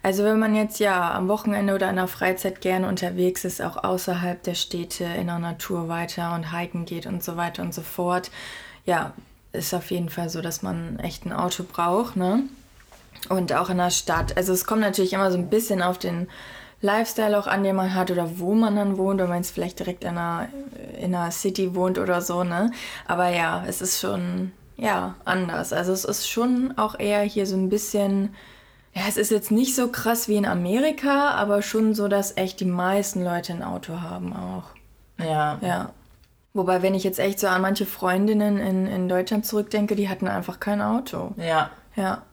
also 0.03 0.23
wenn 0.23 0.39
man 0.39 0.55
jetzt 0.55 0.79
ja 0.79 1.13
am 1.13 1.27
Wochenende 1.29 1.73
oder 1.73 1.89
in 1.89 1.95
der 1.97 2.07
Freizeit 2.07 2.59
gerne 2.59 2.87
unterwegs 2.87 3.45
ist, 3.45 3.61
auch 3.61 3.83
außerhalb 3.83 4.43
der 4.43 4.55
Städte 4.55 5.05
in 5.05 5.27
der 5.27 5.39
Natur 5.39 5.87
weiter 5.87 6.35
und 6.35 6.57
hiken 6.57 6.85
geht 6.85 7.05
und 7.05 7.23
so 7.23 7.37
weiter 7.37 7.61
und 7.61 7.73
so 7.73 7.81
fort, 7.81 8.31
ja, 8.85 9.13
ist 9.53 9.73
auf 9.73 9.91
jeden 9.91 10.09
Fall 10.09 10.29
so, 10.29 10.41
dass 10.41 10.61
man 10.61 10.99
echt 10.99 11.25
ein 11.25 11.33
Auto 11.33 11.63
braucht, 11.63 12.15
ne? 12.15 12.43
Und 13.29 13.53
auch 13.53 13.69
in 13.69 13.77
der 13.77 13.91
Stadt. 13.91 14.35
Also 14.37 14.53
es 14.53 14.65
kommt 14.65 14.81
natürlich 14.81 15.13
immer 15.13 15.31
so 15.31 15.37
ein 15.37 15.49
bisschen 15.49 15.81
auf 15.81 15.97
den 15.97 16.27
Lifestyle 16.81 17.37
auch 17.37 17.47
an, 17.47 17.63
den 17.63 17.75
man 17.75 17.93
hat 17.93 18.09
oder 18.09 18.39
wo 18.39 18.53
man 18.53 18.75
dann 18.75 18.97
wohnt, 18.97 19.19
wenn 19.19 19.29
man 19.29 19.37
jetzt 19.37 19.51
vielleicht 19.51 19.79
direkt 19.79 20.03
in 20.03 20.17
einer, 20.17 20.47
in 20.99 21.13
einer 21.13 21.31
City 21.31 21.75
wohnt 21.75 21.99
oder 21.99 22.21
so, 22.21 22.43
ne? 22.43 22.71
Aber 23.07 23.29
ja, 23.29 23.63
es 23.67 23.81
ist 23.81 23.99
schon, 23.99 24.51
ja, 24.77 25.15
anders. 25.23 25.73
Also 25.73 25.91
es 25.91 26.05
ist 26.05 26.27
schon 26.27 26.73
auch 26.77 26.97
eher 26.99 27.21
hier 27.21 27.45
so 27.45 27.55
ein 27.55 27.69
bisschen, 27.69 28.33
ja, 28.93 29.03
es 29.07 29.17
ist 29.17 29.29
jetzt 29.29 29.51
nicht 29.51 29.75
so 29.75 29.89
krass 29.89 30.27
wie 30.27 30.37
in 30.37 30.45
Amerika, 30.45 31.29
aber 31.29 31.61
schon 31.61 31.93
so, 31.93 32.07
dass 32.07 32.35
echt 32.35 32.59
die 32.59 32.65
meisten 32.65 33.23
Leute 33.23 33.53
ein 33.53 33.63
Auto 33.63 34.01
haben 34.01 34.35
auch. 34.35 34.63
Ja. 35.19 35.59
Ja. 35.61 35.91
Wobei, 36.53 36.81
wenn 36.81 36.95
ich 36.95 37.03
jetzt 37.03 37.19
echt 37.19 37.39
so 37.39 37.47
an 37.47 37.61
manche 37.61 37.85
Freundinnen 37.85 38.57
in, 38.57 38.87
in 38.87 39.07
Deutschland 39.07 39.45
zurückdenke, 39.45 39.95
die 39.95 40.09
hatten 40.09 40.27
einfach 40.27 40.59
kein 40.59 40.81
Auto. 40.81 41.33
Ja. 41.37 41.69
Ja. 41.95 42.23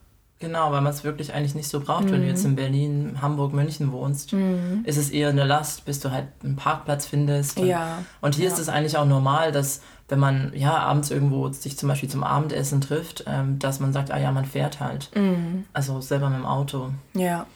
Genau, 0.40 0.70
weil 0.70 0.82
man 0.82 0.92
es 0.92 1.02
wirklich 1.02 1.34
eigentlich 1.34 1.56
nicht 1.56 1.68
so 1.68 1.80
braucht. 1.80 2.04
Mhm. 2.04 2.12
Wenn 2.12 2.20
du 2.22 2.28
jetzt 2.28 2.44
in 2.44 2.54
Berlin, 2.54 3.18
Hamburg, 3.20 3.52
München 3.52 3.90
wohnst, 3.90 4.32
mhm. 4.32 4.82
ist 4.84 4.96
es 4.96 5.10
eher 5.10 5.30
eine 5.30 5.44
Last, 5.44 5.84
bis 5.84 5.98
du 5.98 6.12
halt 6.12 6.26
einen 6.44 6.54
Parkplatz 6.54 7.06
findest. 7.06 7.58
Und, 7.58 7.66
ja. 7.66 7.98
und 8.20 8.36
hier 8.36 8.46
ja. 8.46 8.52
ist 8.52 8.58
es 8.58 8.68
eigentlich 8.68 8.96
auch 8.96 9.06
normal, 9.06 9.50
dass 9.50 9.80
wenn 10.08 10.20
man 10.20 10.52
ja 10.54 10.76
abends 10.78 11.10
irgendwo 11.10 11.48
sich 11.48 11.76
zum 11.76 11.88
Beispiel 11.88 12.08
zum 12.08 12.22
Abendessen 12.22 12.80
trifft, 12.80 13.24
ähm, 13.26 13.58
dass 13.58 13.80
man 13.80 13.92
sagt, 13.92 14.10
ah 14.10 14.18
ja, 14.18 14.30
man 14.30 14.44
fährt 14.44 14.80
halt. 14.80 15.10
Mhm. 15.14 15.64
Also 15.72 16.00
selber 16.00 16.30
mit 16.30 16.38
dem 16.38 16.46
Auto. 16.46 16.90
Ja, 17.14 17.46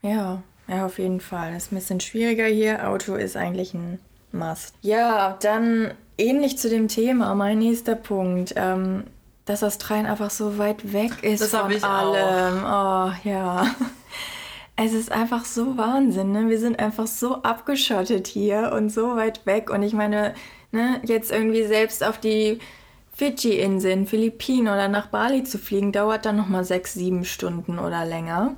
ja, 0.00 0.42
ja, 0.68 0.86
auf 0.86 0.98
jeden 0.98 1.20
Fall. 1.20 1.52
Das 1.52 1.64
ist 1.64 1.72
ein 1.72 1.76
bisschen 1.76 2.00
schwieriger 2.00 2.46
hier. 2.46 2.88
Auto 2.88 3.14
ist 3.14 3.36
eigentlich 3.36 3.74
ein 3.74 3.98
Must. 4.32 4.74
Ja, 4.80 5.36
dann 5.40 5.92
ähnlich 6.18 6.58
zu 6.58 6.68
dem 6.68 6.88
Thema, 6.88 7.34
mein 7.34 7.58
nächster 7.58 7.94
Punkt. 7.94 8.54
Ähm, 8.56 9.04
dass 9.44 9.62
Australien 9.62 10.06
einfach 10.06 10.30
so 10.30 10.58
weit 10.58 10.92
weg 10.92 11.22
ist 11.22 11.42
das 11.42 11.50
von 11.50 11.70
ich 11.70 11.84
allem. 11.84 12.64
Auch. 12.64 13.12
Oh, 13.12 13.28
ja. 13.28 13.66
Es 14.76 14.94
ist 14.94 15.12
einfach 15.12 15.44
so 15.44 15.76
Wahnsinn, 15.76 16.32
ne? 16.32 16.48
Wir 16.48 16.58
sind 16.58 16.78
einfach 16.78 17.06
so 17.06 17.42
abgeschottet 17.42 18.26
hier 18.26 18.72
und 18.74 18.90
so 18.90 19.16
weit 19.16 19.44
weg. 19.44 19.70
Und 19.70 19.82
ich 19.82 19.92
meine, 19.92 20.34
ne, 20.70 21.00
jetzt 21.04 21.30
irgendwie 21.30 21.64
selbst 21.64 22.02
auf 22.02 22.18
die 22.18 22.58
Fidschi-Inseln, 23.14 24.06
Philippinen 24.06 24.68
oder 24.68 24.88
nach 24.88 25.08
Bali 25.08 25.44
zu 25.44 25.58
fliegen, 25.58 25.92
dauert 25.92 26.24
dann 26.24 26.36
nochmal 26.36 26.64
sechs, 26.64 26.94
sieben 26.94 27.24
Stunden 27.24 27.78
oder 27.78 28.04
länger. 28.06 28.54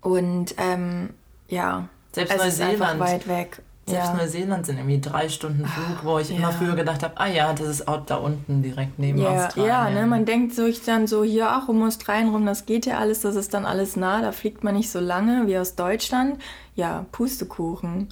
Und 0.00 0.54
ähm, 0.58 1.10
ja, 1.48 1.88
selbst 2.12 2.34
es 2.34 2.42
Neuseeland. 2.42 2.74
ist 2.74 2.82
einfach 2.82 2.98
weit 2.98 3.28
weg. 3.28 3.62
Selbst 3.88 4.08
ja. 4.08 4.14
Neuseeland 4.14 4.66
sind 4.66 4.78
irgendwie 4.78 5.00
drei 5.00 5.28
Stunden 5.28 5.64
Flug, 5.64 6.02
wo 6.02 6.18
ich 6.18 6.30
ja. 6.30 6.36
immer 6.38 6.50
früher 6.50 6.74
gedacht 6.74 7.04
habe, 7.04 7.14
ah 7.18 7.28
ja, 7.28 7.52
das 7.52 7.68
ist 7.68 7.86
auch 7.86 8.04
da 8.04 8.16
unten 8.16 8.60
direkt 8.60 8.98
neben 8.98 9.18
ja, 9.18 9.46
Australien. 9.46 9.72
Ja, 9.72 9.90
ne, 9.90 10.06
man 10.06 10.24
denkt 10.24 10.54
sich 10.54 10.82
dann 10.84 11.06
so, 11.06 11.22
hier 11.22 11.56
auch 11.56 11.68
um 11.68 11.84
Australien 11.84 12.30
rum, 12.30 12.44
das 12.46 12.66
geht 12.66 12.84
ja 12.84 12.98
alles, 12.98 13.20
das 13.20 13.36
ist 13.36 13.54
dann 13.54 13.64
alles 13.64 13.94
nah, 13.94 14.22
da 14.22 14.32
fliegt 14.32 14.64
man 14.64 14.74
nicht 14.74 14.90
so 14.90 14.98
lange 14.98 15.46
wie 15.46 15.56
aus 15.56 15.76
Deutschland. 15.76 16.40
Ja, 16.74 17.06
Pustekuchen. 17.12 18.08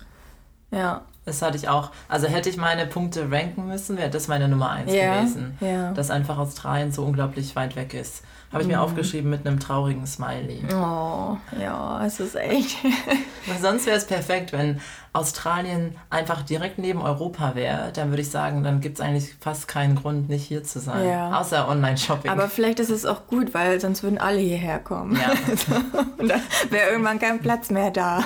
Ja. 0.70 1.02
Das 1.24 1.42
hatte 1.42 1.56
ich 1.56 1.68
auch. 1.68 1.90
Also 2.08 2.28
hätte 2.28 2.50
ich 2.50 2.56
meine 2.56 2.86
Punkte 2.86 3.30
ranken 3.30 3.66
müssen, 3.66 3.96
wäre 3.96 4.10
das 4.10 4.28
meine 4.28 4.46
Nummer 4.46 4.70
eins 4.70 4.92
gewesen. 4.92 5.58
Ja. 5.60 5.92
Dass 5.92 6.10
einfach 6.10 6.38
Australien 6.38 6.92
so 6.92 7.02
unglaublich 7.02 7.56
weit 7.56 7.74
weg 7.74 7.94
ist. 7.94 8.22
Habe 8.54 8.62
ich 8.62 8.68
mir 8.68 8.76
mhm. 8.76 8.84
aufgeschrieben 8.84 9.30
mit 9.30 9.44
einem 9.44 9.58
traurigen 9.58 10.06
Smiley. 10.06 10.62
Oh, 10.72 11.36
ja, 11.60 12.06
es 12.06 12.20
ist 12.20 12.36
echt. 12.36 12.76
Weil 13.46 13.58
sonst 13.60 13.84
wäre 13.86 13.96
es 13.96 14.06
perfekt, 14.06 14.52
wenn 14.52 14.80
Australien 15.12 15.96
einfach 16.08 16.42
direkt 16.42 16.78
neben 16.78 17.02
Europa 17.02 17.56
wäre. 17.56 17.90
Dann 17.92 18.10
würde 18.10 18.22
ich 18.22 18.30
sagen, 18.30 18.62
dann 18.62 18.80
gibt 18.80 19.00
es 19.00 19.04
eigentlich 19.04 19.34
fast 19.40 19.66
keinen 19.66 19.96
Grund, 19.96 20.28
nicht 20.28 20.44
hier 20.44 20.62
zu 20.62 20.78
sein. 20.78 21.04
Ja. 21.04 21.40
Außer 21.40 21.68
Online-Shopping. 21.68 22.30
Aber 22.30 22.48
vielleicht 22.48 22.78
ist 22.78 22.90
es 22.90 23.04
auch 23.04 23.26
gut, 23.26 23.54
weil 23.54 23.80
sonst 23.80 24.04
würden 24.04 24.18
alle 24.18 24.38
hierher 24.38 24.78
kommen. 24.78 25.16
Ja. 25.16 25.32
Und 26.18 26.28
dann 26.28 26.40
wäre 26.70 26.90
irgendwann 26.90 27.18
kein 27.18 27.40
Platz 27.40 27.70
mehr 27.70 27.90
da. 27.90 28.22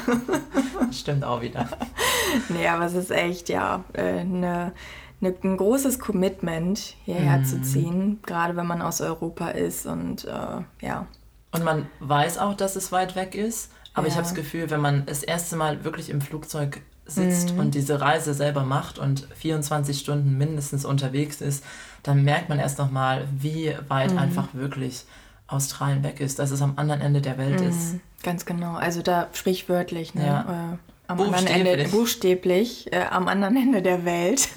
Stimmt 0.92 1.24
auch 1.24 1.40
wieder. 1.40 1.68
Nee, 2.50 2.68
aber 2.68 2.84
es 2.84 2.92
ist 2.92 3.10
echt, 3.10 3.48
ja, 3.48 3.82
eine. 3.94 4.66
Äh, 4.66 4.70
eine, 5.20 5.34
ein 5.42 5.56
großes 5.56 5.98
Commitment 5.98 6.78
hierher 7.04 7.38
mm. 7.38 7.44
zu 7.44 7.62
ziehen, 7.62 8.20
gerade 8.24 8.56
wenn 8.56 8.66
man 8.66 8.82
aus 8.82 9.00
Europa 9.00 9.48
ist 9.48 9.86
und 9.86 10.24
äh, 10.24 10.86
ja. 10.86 11.06
Und 11.50 11.64
man 11.64 11.86
weiß 12.00 12.38
auch, 12.38 12.54
dass 12.54 12.76
es 12.76 12.92
weit 12.92 13.16
weg 13.16 13.34
ist, 13.34 13.72
aber 13.94 14.06
ja. 14.06 14.12
ich 14.12 14.16
habe 14.16 14.24
das 14.24 14.34
Gefühl, 14.34 14.70
wenn 14.70 14.80
man 14.80 15.06
das 15.06 15.22
erste 15.22 15.56
Mal 15.56 15.84
wirklich 15.84 16.10
im 16.10 16.20
Flugzeug 16.20 16.80
sitzt 17.06 17.54
mm. 17.54 17.58
und 17.58 17.74
diese 17.74 18.00
Reise 18.00 18.34
selber 18.34 18.64
macht 18.64 18.98
und 18.98 19.26
24 19.34 19.98
Stunden 19.98 20.36
mindestens 20.36 20.84
unterwegs 20.84 21.40
ist, 21.40 21.64
dann 22.02 22.22
merkt 22.22 22.48
man 22.48 22.58
erst 22.58 22.78
nochmal, 22.78 23.26
wie 23.36 23.74
weit 23.88 24.14
mm. 24.14 24.18
einfach 24.18 24.48
wirklich 24.52 25.04
Australien 25.46 26.04
weg 26.04 26.20
ist, 26.20 26.38
dass 26.38 26.50
es 26.50 26.60
am 26.60 26.74
anderen 26.76 27.00
Ende 27.00 27.22
der 27.22 27.38
Welt 27.38 27.60
mm. 27.60 27.68
ist. 27.68 27.94
Ganz 28.22 28.44
genau, 28.44 28.74
also 28.74 29.00
da 29.02 29.28
sprichwörtlich, 29.32 30.14
ne? 30.14 30.26
Ja. 30.26 30.78
Am 31.08 31.20
anderen 31.20 31.46
Ende, 31.46 31.88
buchstäblich, 31.88 32.92
äh, 32.92 33.06
am 33.10 33.28
anderen 33.28 33.56
Ende 33.56 33.80
der 33.80 34.04
Welt. 34.04 34.50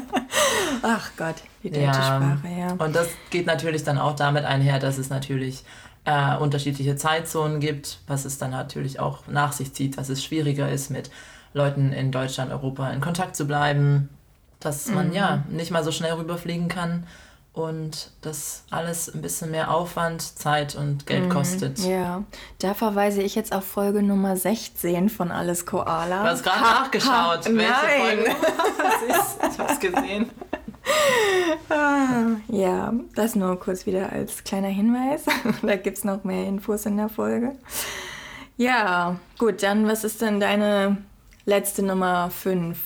Ach 0.82 1.10
Gott, 1.18 1.36
die 1.62 1.70
deutsche 1.70 1.84
ja, 1.84 1.92
Sprache, 1.92 2.48
ja. 2.58 2.72
Und 2.72 2.96
das 2.96 3.08
geht 3.28 3.46
natürlich 3.46 3.84
dann 3.84 3.98
auch 3.98 4.16
damit 4.16 4.44
einher, 4.44 4.78
dass 4.78 4.96
es 4.96 5.10
natürlich 5.10 5.64
äh, 6.06 6.36
unterschiedliche 6.38 6.96
Zeitzonen 6.96 7.60
gibt, 7.60 7.98
was 8.06 8.24
es 8.24 8.38
dann 8.38 8.52
natürlich 8.52 9.00
auch 9.00 9.26
nach 9.26 9.52
sich 9.52 9.74
zieht, 9.74 9.98
dass 9.98 10.08
es 10.08 10.24
schwieriger 10.24 10.70
ist, 10.70 10.90
mit 10.90 11.10
Leuten 11.52 11.92
in 11.92 12.10
Deutschland, 12.10 12.52
Europa 12.52 12.90
in 12.90 13.02
Kontakt 13.02 13.36
zu 13.36 13.46
bleiben, 13.46 14.08
dass 14.60 14.88
man 14.88 15.08
mhm. 15.08 15.14
ja 15.14 15.44
nicht 15.50 15.70
mal 15.70 15.84
so 15.84 15.92
schnell 15.92 16.14
rüberfliegen 16.14 16.68
kann 16.68 17.06
und 17.56 18.10
das 18.20 18.64
alles 18.70 19.12
ein 19.12 19.22
bisschen 19.22 19.50
mehr 19.50 19.74
Aufwand, 19.74 20.20
Zeit 20.20 20.76
und 20.76 21.06
Geld 21.06 21.24
mhm, 21.24 21.28
kostet. 21.30 21.78
Ja, 21.78 22.22
da 22.58 22.74
verweise 22.74 23.22
ich 23.22 23.34
jetzt 23.34 23.54
auf 23.54 23.64
Folge 23.64 24.02
Nummer 24.02 24.36
16 24.36 25.08
von 25.08 25.30
Alles 25.30 25.64
Koala. 25.64 26.22
Du 26.22 26.28
hast 26.28 26.42
gerade 26.42 26.60
nachgeschaut, 26.60 27.10
ha, 27.10 27.44
welche 27.44 27.56
nein. 27.56 28.00
Folge 28.00 28.24
das 28.78 29.16
ist. 29.16 29.38
Ich 29.52 29.58
hab's 29.58 29.80
gesehen. 29.80 30.30
Ah, 31.70 32.36
ja, 32.48 32.92
das 33.14 33.34
nur 33.34 33.58
kurz 33.58 33.86
wieder 33.86 34.12
als 34.12 34.44
kleiner 34.44 34.68
Hinweis. 34.68 35.24
da 35.62 35.76
gibt 35.76 35.96
es 35.96 36.04
noch 36.04 36.24
mehr 36.24 36.46
Infos 36.46 36.84
in 36.84 36.98
der 36.98 37.08
Folge. 37.08 37.56
Ja, 38.58 39.16
gut, 39.38 39.62
dann 39.62 39.88
was 39.88 40.04
ist 40.04 40.20
denn 40.20 40.40
deine 40.40 40.98
letzte 41.46 41.82
Nummer 41.82 42.30
5? 42.30 42.78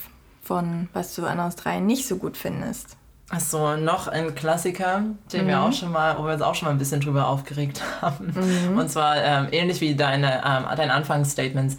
von 0.50 0.88
was 0.92 1.14
du 1.14 1.24
an 1.26 1.38
Australien 1.38 1.87
nicht 1.87 2.09
so 2.09 2.16
gut 2.16 2.37
findest. 2.37 2.96
Achso, 3.31 3.77
noch 3.77 4.09
ein 4.09 4.35
Klassiker, 4.35 5.05
den 5.33 5.45
mhm. 5.45 5.49
wir 5.49 5.62
auch 5.62 5.73
schon 5.73 5.93
mal, 5.93 6.19
wo 6.19 6.25
wir 6.25 6.33
uns 6.33 6.43
auch 6.43 6.57
schon 6.57 6.66
mal 6.66 6.73
ein 6.73 6.79
bisschen 6.79 7.01
drüber 7.01 7.29
aufgeregt 7.29 7.81
haben. 8.01 8.35
Mhm. 8.35 8.77
Und 8.77 8.90
zwar 8.90 9.16
ähm, 9.16 9.49
ähnlich 9.53 9.81
wie 9.81 9.95
deine, 9.95 10.43
ähm, 10.45 10.64
deine 10.77 10.93
Anfangsstatements. 10.93 11.77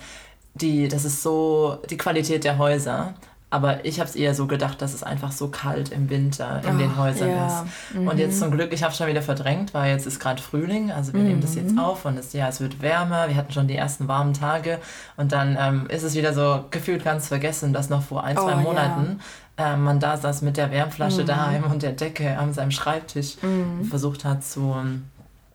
Die, 0.54 0.88
das 0.88 1.04
ist 1.04 1.22
so 1.22 1.78
die 1.90 1.98
Qualität 1.98 2.46
der 2.46 2.58
Häuser. 2.58 3.14
Aber 3.52 3.84
ich 3.84 4.00
habe 4.00 4.10
es 4.10 4.16
eher 4.16 4.34
so 4.34 4.48
gedacht, 4.48 4.82
dass 4.82 4.94
es 4.94 5.04
einfach 5.04 5.34
so 5.34 5.50
kalt 5.50 5.90
im 5.90 6.10
Winter 6.10 6.62
in 6.66 6.76
oh, 6.76 6.80
den 6.80 6.98
Häusern 6.98 7.30
ja. 7.30 7.48
ist. 7.48 7.66
Mhm. 7.94 8.08
Und 8.08 8.18
jetzt 8.18 8.40
zum 8.40 8.50
Glück, 8.50 8.72
ich 8.72 8.82
habe 8.82 8.94
es 8.94 8.98
schon 8.98 9.08
wieder 9.08 9.22
verdrängt, 9.22 9.74
weil 9.74 9.92
jetzt 9.92 10.08
ist 10.08 10.22
gerade 10.22 10.42
Frühling. 10.42 10.90
Also 10.92 11.12
wir 11.12 11.20
mhm. 11.20 11.28
nehmen 11.28 11.42
das 11.42 11.56
jetzt 11.56 11.74
mhm. 11.74 11.80
auf 11.80 12.06
und 12.06 12.18
es, 12.18 12.32
ja, 12.32 12.48
es 12.48 12.62
wird 12.62 12.82
wärmer. 12.82 13.28
Wir 13.28 13.36
hatten 13.36 13.52
schon 13.52 13.68
die 13.68 13.76
ersten 13.76 14.08
warmen 14.08 14.34
Tage. 14.34 14.80
Und 15.18 15.34
dann 15.34 15.58
ähm, 15.60 15.88
ist 15.90 16.04
es 16.04 16.16
wieder 16.16 16.34
so 16.34 16.64
gefühlt 16.72 17.04
ganz 17.04 17.28
vergessen, 17.28 17.74
dass 17.74 17.90
noch 17.90 18.04
vor 18.04 18.24
ein, 18.24 18.38
zwei 18.38 18.56
oh, 18.56 18.60
Monaten 18.60 19.20
ja. 19.60 19.74
äh, 19.74 19.78
man 19.78 20.00
da 20.00 20.16
saß 20.16 20.44
mit 20.44 20.56
der 20.56 20.72
Wärmflasche 20.72 21.24
mhm. 21.24 21.28
daheim 21.28 21.64
und 21.66 21.84
der 21.84 21.92
Decke 21.92 22.38
an 22.38 22.54
seinem 22.54 22.72
Schreibtisch 22.72 23.36
und 23.42 23.80
mhm. 23.80 23.86
versucht 23.86 24.24
hat 24.24 24.46
zu 24.46 24.74
ähm, 24.80 25.04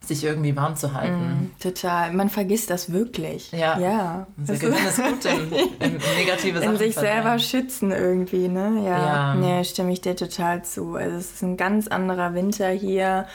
sich 0.08 0.24
irgendwie 0.24 0.54
warm 0.56 0.76
zu 0.76 0.92
halten. 0.94 1.14
Mm, 1.14 1.60
total. 1.60 2.12
Man 2.12 2.28
vergisst 2.30 2.70
das 2.70 2.92
wirklich. 2.92 3.52
Ja. 3.52 3.78
ja. 3.78 4.26
Wir 4.36 4.58
können 4.58 4.76
das 4.84 4.96
gut 4.96 5.24
im, 5.24 5.52
im 5.80 5.98
negative 6.18 6.58
Sachen 6.58 6.72
In 6.72 6.78
sich 6.78 6.94
verdrängen. 6.94 7.22
selber 7.22 7.38
schützen 7.38 7.90
irgendwie, 7.90 8.48
ne? 8.48 8.82
Ja. 8.84 8.98
ja. 8.98 9.34
Nee, 9.34 9.64
stimme 9.64 9.92
ich 9.92 10.00
dir 10.00 10.16
total 10.16 10.64
zu. 10.64 10.94
Also 10.94 11.16
es 11.16 11.32
ist 11.32 11.42
ein 11.42 11.56
ganz 11.56 11.88
anderer 11.88 12.34
Winter 12.34 12.68
hier. 12.68 13.26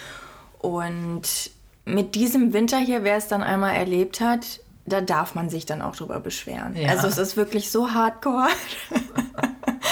Und 0.60 1.51
mit 1.86 2.15
diesem 2.15 2.53
Winter 2.53 2.77
hier, 2.77 3.03
wer 3.03 3.17
es 3.17 3.27
dann 3.27 3.43
einmal 3.43 3.75
erlebt 3.75 4.21
hat, 4.21 4.62
da 4.86 5.01
darf 5.01 5.36
man 5.36 5.49
sich 5.49 5.65
dann 5.65 5.81
auch 5.81 5.95
drüber 5.95 6.19
beschweren. 6.19 6.75
Ja. 6.75 6.89
Also 6.89 7.07
es 7.07 7.17
ist 7.17 7.38
wirklich 7.38 7.71
so 7.71 7.91
hardcore. 7.91 8.47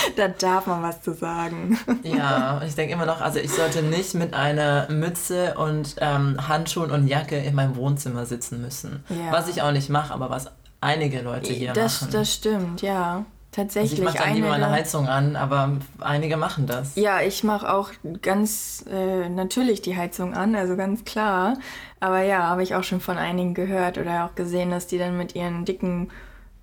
da 0.15 0.27
darf 0.27 0.67
man 0.67 0.83
was 0.83 1.01
zu 1.01 1.13
sagen. 1.13 1.77
Ja, 2.03 2.57
und 2.57 2.67
ich 2.67 2.75
denke 2.75 2.93
immer 2.93 3.05
noch, 3.05 3.21
also 3.21 3.39
ich 3.39 3.51
sollte 3.51 3.83
nicht 3.83 4.13
mit 4.15 4.33
einer 4.33 4.89
Mütze 4.89 5.55
und 5.55 5.95
ähm, 5.99 6.47
Handschuhen 6.47 6.91
und 6.91 7.07
Jacke 7.07 7.37
in 7.37 7.55
meinem 7.55 7.75
Wohnzimmer 7.75 8.25
sitzen 8.25 8.61
müssen. 8.61 9.03
Ja. 9.09 9.31
Was 9.31 9.47
ich 9.47 9.61
auch 9.61 9.71
nicht 9.71 9.89
mache, 9.89 10.13
aber 10.13 10.29
was 10.29 10.51
einige 10.81 11.21
Leute 11.21 11.53
hier 11.53 11.73
das, 11.73 12.01
machen. 12.01 12.13
Das 12.13 12.33
stimmt, 12.33 12.81
ja. 12.81 13.25
Tatsächlich. 13.51 13.99
Also 13.99 14.03
ich 14.03 14.13
mache 14.13 14.27
dann 14.27 14.35
lieber 14.35 14.49
meine 14.49 14.69
Heizung 14.69 15.07
an, 15.07 15.35
aber 15.35 15.77
einige 15.99 16.37
machen 16.37 16.67
das. 16.67 16.95
Ja, 16.95 17.21
ich 17.21 17.43
mache 17.43 17.71
auch 17.73 17.89
ganz 18.21 18.85
äh, 18.89 19.27
natürlich 19.27 19.81
die 19.81 19.97
Heizung 19.97 20.35
an, 20.35 20.55
also 20.55 20.75
ganz 20.75 21.03
klar. 21.03 21.57
Aber 21.99 22.21
ja, 22.21 22.43
habe 22.43 22.61
ich 22.61 22.75
auch 22.75 22.83
schon 22.83 23.01
von 23.01 23.17
einigen 23.17 23.55
gehört 23.55 23.97
oder 23.97 24.25
auch 24.25 24.35
gesehen, 24.35 24.69
dass 24.69 24.85
die 24.85 24.99
dann 24.99 25.17
mit 25.17 25.35
ihren 25.35 25.65
dicken 25.65 26.09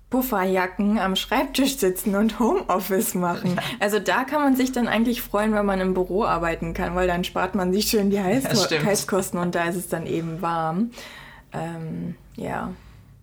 Pufferjacken 0.09 0.99
am 0.99 1.17
Schreibtisch 1.17 1.77
sitzen 1.77 2.15
und 2.15 2.39
Homeoffice 2.39 3.13
machen. 3.13 3.59
Also 3.79 3.99
da 3.99 4.23
kann 4.23 4.41
man 4.41 4.55
sich 4.55 4.71
dann 4.71 4.87
eigentlich 4.87 5.21
freuen, 5.21 5.53
wenn 5.53 5.65
man 5.65 5.81
im 5.81 5.93
Büro 5.93 6.23
arbeiten 6.23 6.73
kann, 6.73 6.95
weil 6.95 7.07
dann 7.07 7.25
spart 7.25 7.55
man 7.55 7.73
sich 7.73 7.89
schön 7.89 8.09
die 8.09 8.21
Heiz 8.21 8.43
ja, 8.43 8.83
Heizkosten 8.85 9.39
und 9.39 9.53
da 9.53 9.65
ist 9.65 9.75
es 9.75 9.89
dann 9.89 10.05
eben 10.05 10.41
warm. 10.41 10.91
Ähm, 11.53 12.15
ja. 12.35 12.71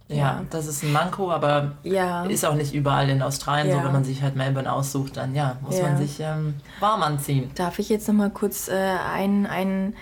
Ja, 0.08 0.16
ja, 0.16 0.42
das 0.50 0.66
ist 0.66 0.82
ein 0.82 0.92
Manko, 0.92 1.32
aber 1.32 1.72
ja. 1.82 2.24
ist 2.26 2.44
auch 2.44 2.54
nicht 2.54 2.74
überall 2.74 3.08
in 3.08 3.22
Australien 3.22 3.74
so. 3.74 3.82
Wenn 3.82 3.92
man 3.92 4.04
sich 4.04 4.20
halt 4.20 4.36
Melbourne 4.36 4.70
aussucht, 4.70 5.16
dann 5.16 5.34
ja, 5.34 5.56
muss 5.62 5.80
man 5.80 5.96
sich 5.96 6.20
ähm, 6.20 6.54
warm 6.78 7.02
anziehen. 7.02 7.50
Darf 7.54 7.78
ich 7.78 7.88
jetzt 7.88 8.06
noch 8.08 8.14
mal 8.14 8.28
kurz 8.28 8.68
äh, 8.68 8.74
ein, 8.74 9.46
ein, 9.46 9.94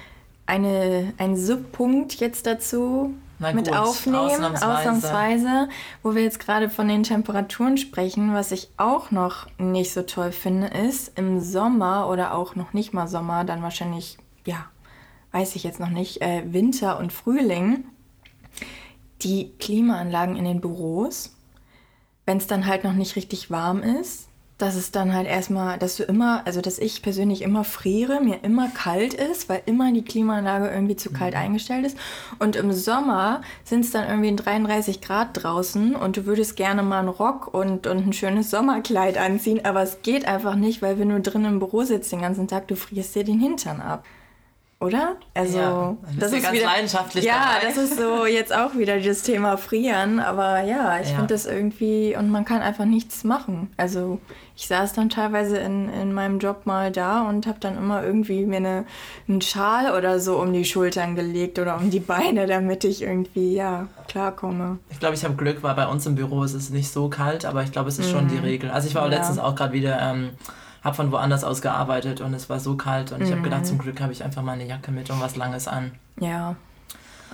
eine, 0.44 1.14
einen 1.18 1.36
Subpunkt 1.36 2.14
jetzt 2.14 2.46
dazu 2.46 3.14
mit 3.54 3.66
gut, 3.66 3.76
aufnehmen, 3.76 4.18
ausnahmsweise. 4.18 4.78
ausnahmsweise, 4.78 5.68
wo 6.02 6.14
wir 6.14 6.22
jetzt 6.22 6.40
gerade 6.40 6.70
von 6.70 6.88
den 6.88 7.02
Temperaturen 7.02 7.76
sprechen. 7.76 8.34
Was 8.34 8.52
ich 8.52 8.68
auch 8.76 9.10
noch 9.10 9.46
nicht 9.58 9.92
so 9.92 10.02
toll 10.02 10.32
finde, 10.32 10.68
ist 10.68 11.18
im 11.18 11.40
Sommer 11.40 12.08
oder 12.08 12.34
auch 12.34 12.54
noch 12.54 12.72
nicht 12.72 12.94
mal 12.94 13.08
Sommer, 13.08 13.44
dann 13.44 13.62
wahrscheinlich, 13.62 14.18
ja, 14.46 14.66
weiß 15.32 15.56
ich 15.56 15.64
jetzt 15.64 15.80
noch 15.80 15.90
nicht, 15.90 16.22
äh, 16.22 16.42
Winter 16.46 16.98
und 16.98 17.12
Frühling, 17.12 17.84
die 19.22 19.52
Klimaanlagen 19.58 20.36
in 20.36 20.44
den 20.44 20.60
Büros, 20.60 21.34
wenn 22.26 22.38
es 22.38 22.46
dann 22.46 22.66
halt 22.66 22.84
noch 22.84 22.92
nicht 22.92 23.16
richtig 23.16 23.50
warm 23.50 23.82
ist, 23.82 24.28
dass 24.62 24.76
es 24.76 24.92
dann 24.92 25.12
halt 25.12 25.26
erstmal, 25.26 25.76
dass 25.76 25.96
du 25.96 26.04
immer, 26.04 26.42
also 26.46 26.60
dass 26.60 26.78
ich 26.78 27.02
persönlich 27.02 27.42
immer 27.42 27.64
friere, 27.64 28.20
mir 28.20 28.44
immer 28.44 28.68
kalt 28.68 29.12
ist, 29.12 29.48
weil 29.48 29.60
immer 29.66 29.92
die 29.92 30.04
Klimaanlage 30.04 30.68
irgendwie 30.68 30.94
zu 30.94 31.10
kalt 31.10 31.34
mhm. 31.34 31.40
eingestellt 31.40 31.84
ist. 31.84 31.98
Und 32.38 32.54
im 32.54 32.72
Sommer 32.72 33.40
sind 33.64 33.80
es 33.84 33.90
dann 33.90 34.08
irgendwie 34.08 34.36
33 34.36 35.00
Grad 35.00 35.30
draußen 35.32 35.96
und 35.96 36.16
du 36.16 36.26
würdest 36.26 36.54
gerne 36.54 36.84
mal 36.84 37.00
einen 37.00 37.08
Rock 37.08 37.52
und, 37.52 37.88
und 37.88 38.06
ein 38.06 38.12
schönes 38.12 38.50
Sommerkleid 38.50 39.18
anziehen, 39.18 39.64
aber 39.64 39.82
es 39.82 40.02
geht 40.02 40.28
einfach 40.28 40.54
nicht, 40.54 40.80
weil 40.80 40.96
wenn 40.96 41.08
du 41.08 41.20
drin 41.20 41.44
im 41.44 41.58
Büro 41.58 41.82
sitzt 41.82 42.12
den 42.12 42.20
ganzen 42.20 42.46
Tag, 42.46 42.68
du 42.68 42.76
frierst 42.76 43.16
dir 43.16 43.24
den 43.24 43.40
Hintern 43.40 43.80
ab 43.80 44.04
oder? 44.82 45.16
Also 45.34 45.58
ja, 45.58 45.96
das 46.18 46.32
ist 46.32 46.42
ganz 46.42 46.56
wieder, 46.56 46.66
leidenschaftlich. 46.66 47.24
Ja, 47.24 47.54
dabei. 47.54 47.66
das 47.66 47.76
ist 47.76 47.98
so 47.98 48.26
jetzt 48.26 48.52
auch 48.52 48.74
wieder 48.74 48.98
das 48.98 49.22
Thema 49.22 49.56
Frieren, 49.56 50.18
aber 50.18 50.62
ja, 50.62 50.98
ich 51.00 51.10
ja. 51.10 51.16
finde 51.16 51.34
das 51.34 51.46
irgendwie 51.46 52.16
und 52.16 52.30
man 52.30 52.44
kann 52.44 52.60
einfach 52.60 52.84
nichts 52.84 53.22
machen. 53.22 53.70
Also 53.76 54.18
ich 54.56 54.66
saß 54.66 54.92
dann 54.92 55.08
teilweise 55.08 55.58
in, 55.58 55.88
in 55.88 56.12
meinem 56.12 56.38
Job 56.38 56.66
mal 56.66 56.90
da 56.90 57.22
und 57.22 57.46
habe 57.46 57.58
dann 57.60 57.76
immer 57.76 58.04
irgendwie 58.04 58.44
mir 58.44 58.56
eine, 58.56 58.84
einen 59.28 59.40
Schal 59.40 59.96
oder 59.96 60.20
so 60.20 60.40
um 60.40 60.52
die 60.52 60.64
Schultern 60.64 61.14
gelegt 61.14 61.58
oder 61.58 61.76
um 61.76 61.90
die 61.90 62.00
Beine, 62.00 62.46
damit 62.46 62.84
ich 62.84 63.02
irgendwie 63.02 63.54
ja 63.54 63.88
klarkomme. 64.08 64.78
Ich 64.90 64.98
glaube, 64.98 65.14
ich 65.14 65.24
habe 65.24 65.34
Glück, 65.34 65.62
weil 65.62 65.74
bei 65.74 65.86
uns 65.86 66.04
im 66.06 66.16
Büro 66.16 66.42
ist 66.42 66.54
es 66.54 66.70
nicht 66.70 66.92
so 66.92 67.08
kalt, 67.08 67.44
aber 67.44 67.62
ich 67.62 67.72
glaube, 67.72 67.88
es 67.88 67.98
ist 67.98 68.08
mhm. 68.08 68.12
schon 68.12 68.28
die 68.28 68.38
Regel. 68.38 68.70
Also 68.70 68.88
ich 68.88 68.94
war 68.94 69.02
auch 69.02 69.10
ja. 69.10 69.18
letztens 69.18 69.38
auch 69.38 69.54
gerade 69.54 69.72
wieder 69.72 70.00
ähm, 70.00 70.30
habe 70.82 70.96
von 70.96 71.12
woanders 71.12 71.44
aus 71.44 71.62
gearbeitet 71.62 72.20
und 72.20 72.34
es 72.34 72.48
war 72.50 72.60
so 72.60 72.76
kalt 72.76 73.12
und 73.12 73.20
mhm. 73.20 73.26
ich 73.26 73.32
habe 73.32 73.42
gedacht, 73.42 73.66
zum 73.66 73.78
Glück 73.78 74.00
habe 74.00 74.12
ich 74.12 74.24
einfach 74.24 74.42
mal 74.42 74.52
eine 74.52 74.66
Jacke 74.66 74.90
mit 74.90 75.10
und 75.10 75.20
was 75.20 75.36
Langes 75.36 75.68
an. 75.68 75.92
Ja. 76.20 76.56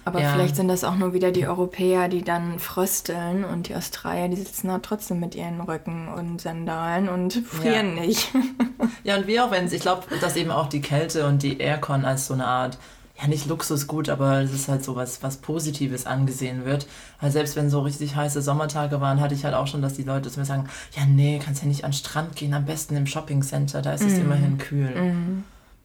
Aber 0.05 0.21
ja. 0.23 0.33
vielleicht 0.33 0.57
sind 0.57 0.69
das 0.69 0.85
auch 0.85 0.97
nur 0.97 1.13
wieder 1.13 1.33
die 1.33 1.47
Europäer, 1.47 2.09
die 2.09 2.23
dann 2.23 2.59
frösteln 2.59 3.45
und 3.45 3.69
die 3.69 3.75
Australier, 3.75 4.29
die 4.29 4.37
sitzen 4.37 4.69
da 4.69 4.79
trotzdem 4.79 5.21
mit 5.21 5.35
ihren 5.35 5.61
Röcken 5.61 6.09
und 6.09 6.41
Sandalen 6.41 7.09
und 7.09 7.35
frieren 7.35 7.97
ja. 7.97 8.03
nicht. 8.03 8.31
ja, 9.05 9.17
und 9.17 9.27
wie 9.27 9.39
auch 9.41 9.51
wenn 9.51 9.67
es, 9.67 9.73
ich 9.73 9.83
glaube, 9.83 10.05
dass 10.21 10.37
eben 10.37 10.51
auch 10.51 10.69
die 10.69 10.81
Kälte 10.81 11.27
und 11.27 11.43
die 11.43 11.59
Aircon 11.59 12.05
als 12.05 12.27
so 12.27 12.35
eine 12.35 12.47
Art 12.47 12.79
ja 13.21 13.27
nicht 13.27 13.47
Luxusgut, 13.47 14.09
aber 14.09 14.41
es 14.41 14.53
ist 14.53 14.69
halt 14.69 14.85
so 14.85 14.95
was, 14.97 15.23
was 15.23 15.39
Positives 15.39 16.07
angesehen 16.07 16.65
wird. 16.65 16.87
Weil 17.21 17.31
selbst 17.31 17.57
wenn 17.57 17.69
so 17.69 17.81
richtig 17.81 18.15
heiße 18.15 18.43
Sommertage 18.43 19.01
waren, 19.01 19.21
hatte 19.21 19.35
ich 19.35 19.45
halt 19.45 19.55
auch 19.55 19.67
schon, 19.67 19.83
dass 19.83 19.95
die 19.95 20.05
Leute 20.05 20.31
zu 20.31 20.39
mir 20.39 20.47
sagen, 20.47 20.69
ja 20.97 21.05
nee, 21.05 21.41
kannst 21.45 21.63
ja 21.63 21.69
nicht 21.69 21.85
an 21.85 21.91
den 21.91 21.97
Strand 21.97 22.37
gehen, 22.37 22.55
am 22.55 22.65
besten 22.65 22.97
im 22.97 23.07
Shoppingcenter, 23.07 23.83
da 23.83 23.93
ist 23.93 24.05
es 24.05 24.19
mm. 24.19 24.21
immerhin 24.21 24.59
kühl. 24.59 24.91
Mm. 24.91 25.45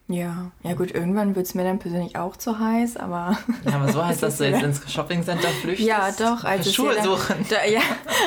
Ja, 0.10 0.52
ja 0.64 0.74
gut, 0.74 0.94
irgendwann 0.94 1.36
wird 1.36 1.48
es 1.48 1.56
mir 1.56 1.64
dann 1.64 1.80
persönlich 1.80 2.18
auch 2.18 2.36
zu 2.36 2.60
heiß, 2.60 2.98
aber... 2.98 3.38
Ja, 3.66 3.76
aber 3.76 3.92
so 3.92 4.06
heißt 4.06 4.22
das, 4.22 4.38
dass 4.38 4.38
du 4.38 4.50
jetzt 4.50 4.62
ins 4.62 4.92
Shoppingcenter 4.92 5.48
flüchtest? 5.48 5.88
Ja, 5.88 6.12
doch. 6.12 6.44
Als 6.44 6.68
es 6.68 6.76
Schuhe 6.76 6.94
dann, 6.94 7.06
suchen. 7.06 7.36
Da, 7.50 7.66
ja, 7.66 7.82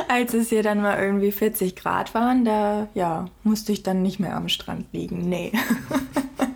als 0.08 0.32
es 0.32 0.48
hier 0.48 0.62
dann 0.62 0.80
mal 0.80 0.98
irgendwie 0.98 1.30
40 1.30 1.76
Grad 1.76 2.14
waren, 2.14 2.44
da 2.46 2.88
ja, 2.94 3.26
musste 3.44 3.72
ich 3.72 3.82
dann 3.82 4.02
nicht 4.02 4.18
mehr 4.18 4.34
am 4.36 4.48
Strand 4.48 4.86
liegen. 4.92 5.28
Nee. 5.28 5.52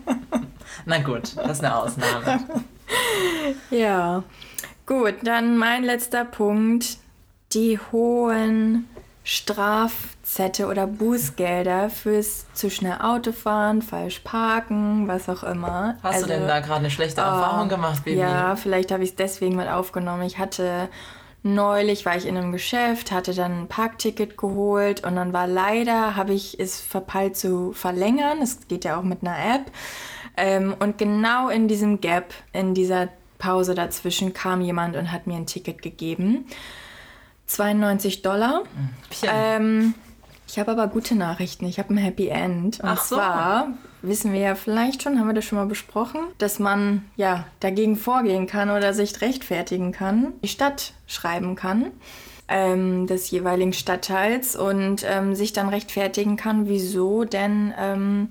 Na 0.90 0.98
gut, 0.98 1.36
das 1.36 1.58
ist 1.58 1.64
eine 1.64 1.76
Ausnahme. 1.76 2.40
ja, 3.70 4.24
gut, 4.86 5.14
dann 5.22 5.56
mein 5.56 5.84
letzter 5.84 6.24
Punkt. 6.24 6.96
Die 7.52 7.78
hohen 7.92 8.88
Strafzettel 9.22 10.66
oder 10.66 10.88
Bußgelder 10.88 11.90
fürs 11.90 12.52
zu 12.54 12.70
schnell 12.70 12.98
Autofahren, 13.00 13.82
falsch 13.82 14.18
parken, 14.24 15.06
was 15.06 15.28
auch 15.28 15.44
immer. 15.44 15.96
Hast 16.02 16.14
also, 16.14 16.26
du 16.26 16.32
denn 16.32 16.48
da 16.48 16.58
gerade 16.58 16.80
eine 16.80 16.90
schlechte 16.90 17.20
Erfahrung 17.20 17.66
uh, 17.66 17.70
gemacht, 17.70 18.04
Baby? 18.04 18.18
Ja, 18.18 18.56
vielleicht 18.56 18.90
habe 18.90 19.04
ich 19.04 19.10
es 19.10 19.16
deswegen 19.16 19.54
mal 19.54 19.68
aufgenommen. 19.68 20.22
Ich 20.22 20.38
hatte 20.38 20.88
neulich 21.44 22.04
war 22.04 22.16
ich 22.16 22.26
in 22.26 22.36
einem 22.36 22.50
Geschäft, 22.50 23.12
hatte 23.12 23.32
dann 23.32 23.62
ein 23.62 23.68
Parkticket 23.68 24.36
geholt 24.36 25.04
und 25.04 25.14
dann 25.14 25.32
war 25.32 25.46
leider, 25.46 26.16
habe 26.16 26.32
ich 26.32 26.58
es 26.58 26.80
verpeilt 26.80 27.36
zu 27.36 27.72
verlängern. 27.74 28.42
Es 28.42 28.66
geht 28.66 28.84
ja 28.84 28.98
auch 28.98 29.04
mit 29.04 29.22
einer 29.22 29.38
App. 29.38 29.70
Ähm, 30.40 30.74
und 30.78 30.98
genau 30.98 31.48
in 31.48 31.68
diesem 31.68 32.00
Gap, 32.00 32.32
in 32.52 32.74
dieser 32.74 33.08
Pause 33.38 33.74
dazwischen, 33.74 34.32
kam 34.32 34.62
jemand 34.62 34.96
und 34.96 35.12
hat 35.12 35.26
mir 35.26 35.36
ein 35.36 35.46
Ticket 35.46 35.82
gegeben. 35.82 36.46
92 37.46 38.22
Dollar. 38.22 38.62
Ähm, 39.22 39.94
ich 40.48 40.58
habe 40.58 40.72
aber 40.72 40.88
gute 40.88 41.14
Nachrichten. 41.14 41.66
Ich 41.66 41.78
habe 41.78 41.92
ein 41.92 41.98
Happy 41.98 42.28
End. 42.28 42.80
Und 42.80 42.88
Ach 42.88 43.04
so. 43.04 43.16
zwar 43.16 43.68
wissen 44.02 44.32
wir 44.32 44.40
ja 44.40 44.54
vielleicht 44.54 45.02
schon, 45.02 45.18
haben 45.18 45.26
wir 45.26 45.34
das 45.34 45.44
schon 45.44 45.58
mal 45.58 45.66
besprochen, 45.66 46.20
dass 46.38 46.58
man 46.58 47.04
ja 47.16 47.44
dagegen 47.60 47.96
vorgehen 47.96 48.46
kann 48.46 48.70
oder 48.70 48.94
sich 48.94 49.20
rechtfertigen 49.20 49.92
kann, 49.92 50.32
die 50.42 50.48
Stadt 50.48 50.94
schreiben 51.06 51.54
kann 51.54 51.92
ähm, 52.50 53.06
des 53.06 53.30
jeweiligen 53.30 53.72
Stadtteils 53.72 54.56
und 54.56 55.06
ähm, 55.08 55.34
sich 55.34 55.52
dann 55.52 55.68
rechtfertigen 55.68 56.36
kann, 56.36 56.68
wieso 56.68 57.24
denn 57.24 57.72
ähm, 57.78 58.28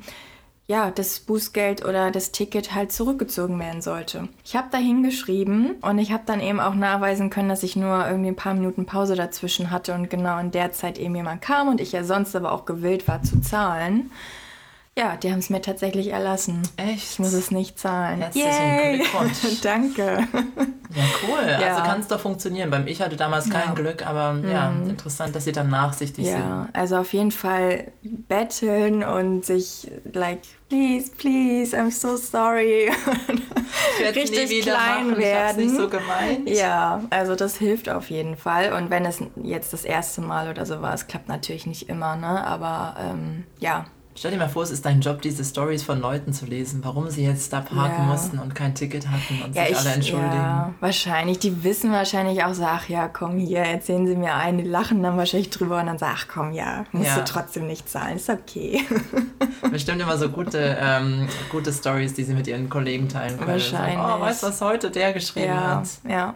ja, 0.70 0.92
das 0.92 1.20
Bußgeld 1.20 1.84
oder 1.84 2.12
das 2.12 2.32
Ticket 2.32 2.76
halt 2.76 2.92
zurückgezogen 2.92 3.60
werden 3.60 3.82
sollte. 3.82 4.30
Ich 4.46 4.56
habe 4.56 4.68
da 4.70 4.78
hingeschrieben 4.78 5.72
und 5.82 5.98
ich 5.98 6.12
habe 6.12 6.22
dann 6.28 6.40
eben 6.40 6.60
auch 6.60 6.76
nachweisen 6.76 7.32
können, 7.32 7.50
dass 7.50 7.64
ich 7.64 7.76
nur 7.76 8.08
irgendwie 8.08 8.30
ein 8.30 8.36
paar 8.36 8.54
Minuten 8.54 8.86
Pause 8.86 9.16
dazwischen 9.16 9.72
hatte 9.72 9.96
und 9.96 10.12
genau 10.12 10.38
in 10.38 10.52
der 10.52 10.72
Zeit 10.72 11.00
eben 11.00 11.16
jemand 11.16 11.42
kam 11.42 11.70
und 11.70 11.82
ich 11.82 11.92
ja 11.92 12.04
sonst 12.04 12.36
aber 12.36 12.52
auch 12.52 12.66
gewillt 12.66 13.08
war 13.08 13.24
zu 13.24 13.42
zahlen. 13.42 14.12
Ja, 15.00 15.16
die 15.16 15.32
haben 15.32 15.40
es 15.40 15.50
mir 15.50 15.62
tatsächlich 15.62 16.08
erlassen. 16.12 16.62
Echt? 16.76 17.14
Ich 17.14 17.20
muss 17.20 17.32
es 17.32 17.52
nicht 17.52 17.80
zahlen. 17.80 18.20
Herzlichen! 18.20 18.98
Glückwunsch. 18.98 19.62
Danke. 19.64 20.28
Ja, 20.94 21.04
cool. 21.24 21.48
Ja. 21.50 21.68
Also 21.76 21.84
kann 21.84 22.02
es 22.02 22.08
doch 22.08 22.20
funktionieren. 22.20 22.70
Beim 22.70 22.86
Ich 22.86 23.02
hatte 23.02 23.16
damals 23.16 23.50
kein 23.50 23.70
Ja. 23.70 23.74
Glück, 23.76 24.06
aber 24.06 24.38
ja, 24.46 24.72
interessant, 24.72 25.34
dass 25.34 25.46
sie 25.46 25.54
dann 25.54 25.70
nachsichtig 25.70 26.26
sind. 26.26 26.40
Ja, 26.40 26.68
also 26.74 26.98
auf 26.98 27.14
jeden 27.14 27.32
Fall 27.32 27.94
betteln 28.04 29.06
und 29.06 29.46
sich 29.46 29.90
like, 30.12 30.42
please, 30.68 31.10
please, 31.18 31.78
I'm 31.78 31.92
so 31.92 32.18
sorry. 32.18 32.92
Ich 34.02 34.16
richtig 34.16 34.50
nie 34.50 34.60
klein 34.60 35.12
machen. 35.12 35.12
Ich 35.14 35.26
werden. 35.26 35.64
nicht 35.64 35.76
so 35.78 35.88
gemeint. 35.88 36.50
Ja, 36.50 37.04
also 37.10 37.36
das 37.36 37.56
hilft 37.58 37.88
auf 37.88 38.10
jeden 38.10 38.36
Fall. 38.36 38.74
Und 38.74 38.90
wenn 38.90 39.06
es 39.06 39.20
jetzt 39.42 39.72
das 39.72 39.86
erste 39.86 40.20
Mal 40.20 40.50
oder 40.50 40.66
so 40.66 40.82
war, 40.82 40.94
es 40.94 41.08
klappt 41.08 41.30
natürlich 41.30 41.66
nicht 41.68 41.88
immer, 41.88 42.18
ne? 42.18 42.46
Aber 42.46 42.96
ähm, 43.00 43.46
ja, 43.60 43.86
Stell 44.20 44.32
dir 44.32 44.38
mal 44.38 44.50
vor, 44.50 44.64
es 44.64 44.70
ist 44.72 44.84
dein 44.86 45.00
Job, 45.00 45.22
diese 45.22 45.46
Stories 45.46 45.82
von 45.82 46.02
Leuten 46.02 46.34
zu 46.34 46.46
lesen, 46.46 46.82
warum 46.84 47.10
sie 47.10 47.24
jetzt 47.24 47.54
da 47.54 47.62
parken 47.62 48.02
Ja. 48.04 48.12
mussten 48.12 48.38
und 48.38 48.54
kein 48.54 48.76
Ticket 48.76 49.08
hatten 49.08 49.42
und 49.42 49.56
ja, 49.56 49.62
sich 49.64 49.72
ich, 49.72 49.78
alle 49.78 49.92
entschuldigen. 49.92 50.34
ja, 50.34 50.74
wahrscheinlich. 50.82 51.40
Die 51.40 51.64
wissen 51.64 51.94
wahrscheinlich 51.94 52.44
auch 52.44 52.54
so, 52.54 52.66
ach 52.66 52.90
ja, 52.90 53.08
komm 53.08 53.38
hier, 53.38 53.60
erzählen 53.60 54.06
sie 54.06 54.18
mir 54.18 54.34
ein, 54.36 54.58
die 54.58 54.66
lachen 54.66 55.02
dann 55.04 55.16
wahrscheinlich 55.16 55.52
drüber 55.52 55.80
und 55.80 55.86
dann 55.86 55.98
sagen, 55.98 56.16
ach 56.18 56.28
komm, 56.28 56.52
ja, 56.52 56.84
musst 56.92 57.08
Ja. 57.12 57.16
du 57.20 57.24
trotzdem 57.24 57.66
nicht 57.66 57.88
zahlen, 57.88 58.18
ist 58.18 58.30
okay. 58.30 58.82
Bestimmt 59.72 60.02
immer 60.02 60.18
so 60.18 60.28
gute, 60.28 60.78
ähm, 60.82 61.30
gute 61.50 61.72
Stories, 61.72 62.14
die 62.14 62.26
sie 62.26 62.34
mit 62.34 62.46
ihren 62.46 62.68
Kollegen 62.70 63.08
teilen 63.08 63.38
können. 63.38 63.52
Wahrscheinlich. 63.54 64.06
So, 64.06 64.16
oh, 64.16 64.20
weißt 64.20 64.44
du, 64.44 64.48
was 64.48 64.60
heute 64.60 64.92
der 64.92 65.14
geschrieben 65.14 65.54
hat? 65.58 65.88
ja. 66.06 66.34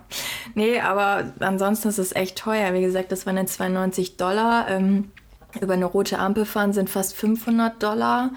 Nee, 0.55 0.79
aber 0.79 1.33
ansonsten 1.41 1.89
ist 1.89 1.97
es 1.99 2.15
echt 2.15 2.37
teuer. 2.37 2.73
Wie 2.73 2.81
gesagt, 2.81 3.11
das 3.11 3.25
waren 3.25 3.35
jetzt 3.35 3.55
92 3.55 4.15
Dollar. 4.15 4.69
Ähm, 4.69 5.11
über 5.61 5.73
eine 5.73 5.85
rote 5.85 6.19
Ampel 6.19 6.45
fahren 6.45 6.73
sind 6.73 6.89
fast 6.89 7.15
500 7.15 7.81
Dollar. 7.81 8.31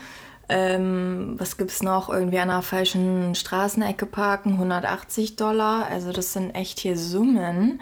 Ähm, 0.49 1.35
was 1.39 1.57
gibt's 1.57 1.83
noch? 1.83 2.09
Irgendwie 2.09 2.39
an 2.39 2.51
einer 2.51 2.63
falschen 2.63 3.35
Straßenecke 3.35 4.07
parken, 4.07 4.53
180 4.53 5.37
Dollar. 5.37 5.87
Also 5.91 6.13
das 6.13 6.33
sind 6.33 6.55
echt 6.55 6.79
hier 6.79 6.97
Summen. 6.97 7.81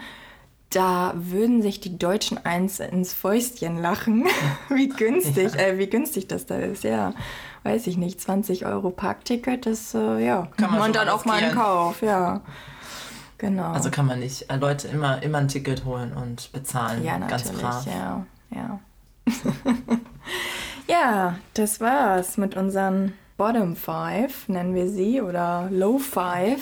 Da 0.71 1.13
würden 1.15 1.61
sich 1.61 1.79
die 1.79 1.97
Deutschen 1.97 2.43
eins 2.43 2.79
ins 2.79 3.13
Fäustchen 3.13 3.79
lachen, 3.81 4.25
wie 4.69 4.89
günstig, 4.89 5.55
äh, 5.55 5.77
wie 5.77 5.87
günstig 5.87 6.27
das 6.27 6.47
da 6.47 6.57
ist. 6.57 6.83
Ja, 6.83 7.13
weiß 7.63 7.85
ich 7.87 7.97
nicht. 7.97 8.19
20 8.19 8.65
Euro 8.65 8.89
Parkticket, 8.89 9.67
das 9.67 9.93
äh, 9.93 10.25
ja, 10.25 10.47
Kann 10.57 10.71
man 10.71 10.81
schon 10.81 10.93
dann 10.93 11.09
auch 11.09 11.23
mal 11.23 11.37
in 11.37 11.45
riskieren. 11.45 11.63
Kauf. 11.65 12.01
Ja, 12.01 12.41
genau. 13.37 13.71
Also 13.71 13.91
kann 13.91 14.07
man 14.07 14.19
nicht 14.19 14.49
äh, 14.49 14.55
Leute 14.57 14.87
immer, 14.87 15.21
immer 15.21 15.37
ein 15.37 15.47
Ticket 15.47 15.85
holen 15.85 16.13
und 16.13 16.51
bezahlen. 16.51 17.03
Ja, 17.03 17.19
Ganz 17.19 17.45
natürlich, 17.45 17.61
brav. 17.61 17.85
ja, 17.85 18.25
ja. 18.49 18.79
ja, 20.87 21.37
das 21.53 21.79
war's 21.79 22.37
mit 22.37 22.55
unseren 22.55 23.13
Bottom 23.37 23.75
Five, 23.75 24.47
nennen 24.47 24.75
wir 24.75 24.89
sie, 24.89 25.21
oder 25.21 25.67
Low 25.71 25.97
Five. 25.97 26.61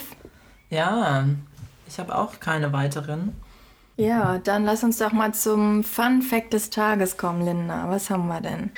Ja, 0.69 1.25
ich 1.87 1.99
habe 1.99 2.15
auch 2.15 2.39
keine 2.39 2.73
weiteren. 2.73 3.35
Ja, 3.95 4.39
dann 4.39 4.65
lass 4.65 4.83
uns 4.83 4.97
doch 4.97 5.11
mal 5.11 5.33
zum 5.33 5.83
Fun 5.83 6.23
Fact 6.23 6.53
des 6.53 6.71
Tages 6.71 7.15
kommen, 7.17 7.45
Linda. 7.45 7.85
Was 7.89 8.09
haben 8.09 8.27
wir 8.27 8.41
denn? 8.41 8.71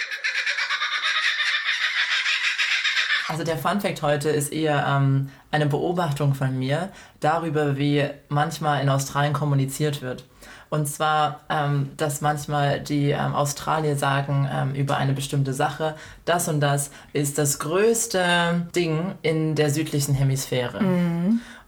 Also 3.27 3.43
der 3.43 3.57
Fun 3.57 3.81
Fact 3.81 4.01
heute 4.01 4.29
ist 4.29 4.51
eher 4.51 4.85
ähm, 4.87 5.29
eine 5.51 5.65
Beobachtung 5.65 6.35
von 6.35 6.59
mir 6.59 6.89
darüber, 7.21 7.77
wie 7.77 8.07
manchmal 8.27 8.81
in 8.83 8.89
Australien 8.89 9.33
kommuniziert 9.33 10.01
wird. 10.01 10.25
Und 10.69 10.87
zwar, 10.87 11.41
ähm, 11.49 11.91
dass 11.97 12.21
manchmal 12.21 12.79
die 12.79 13.11
ähm, 13.11 13.33
Australier 13.35 13.95
sagen 13.95 14.49
ähm, 14.51 14.73
über 14.75 14.97
eine 14.97 15.13
bestimmte 15.13 15.53
Sache, 15.53 15.95
das 16.25 16.47
und 16.47 16.59
das 16.59 16.91
ist 17.13 17.37
das 17.37 17.59
größte 17.59 18.67
Ding 18.75 19.13
in 19.21 19.55
der 19.55 19.69
südlichen 19.69 20.15
Hemisphäre. 20.15 20.79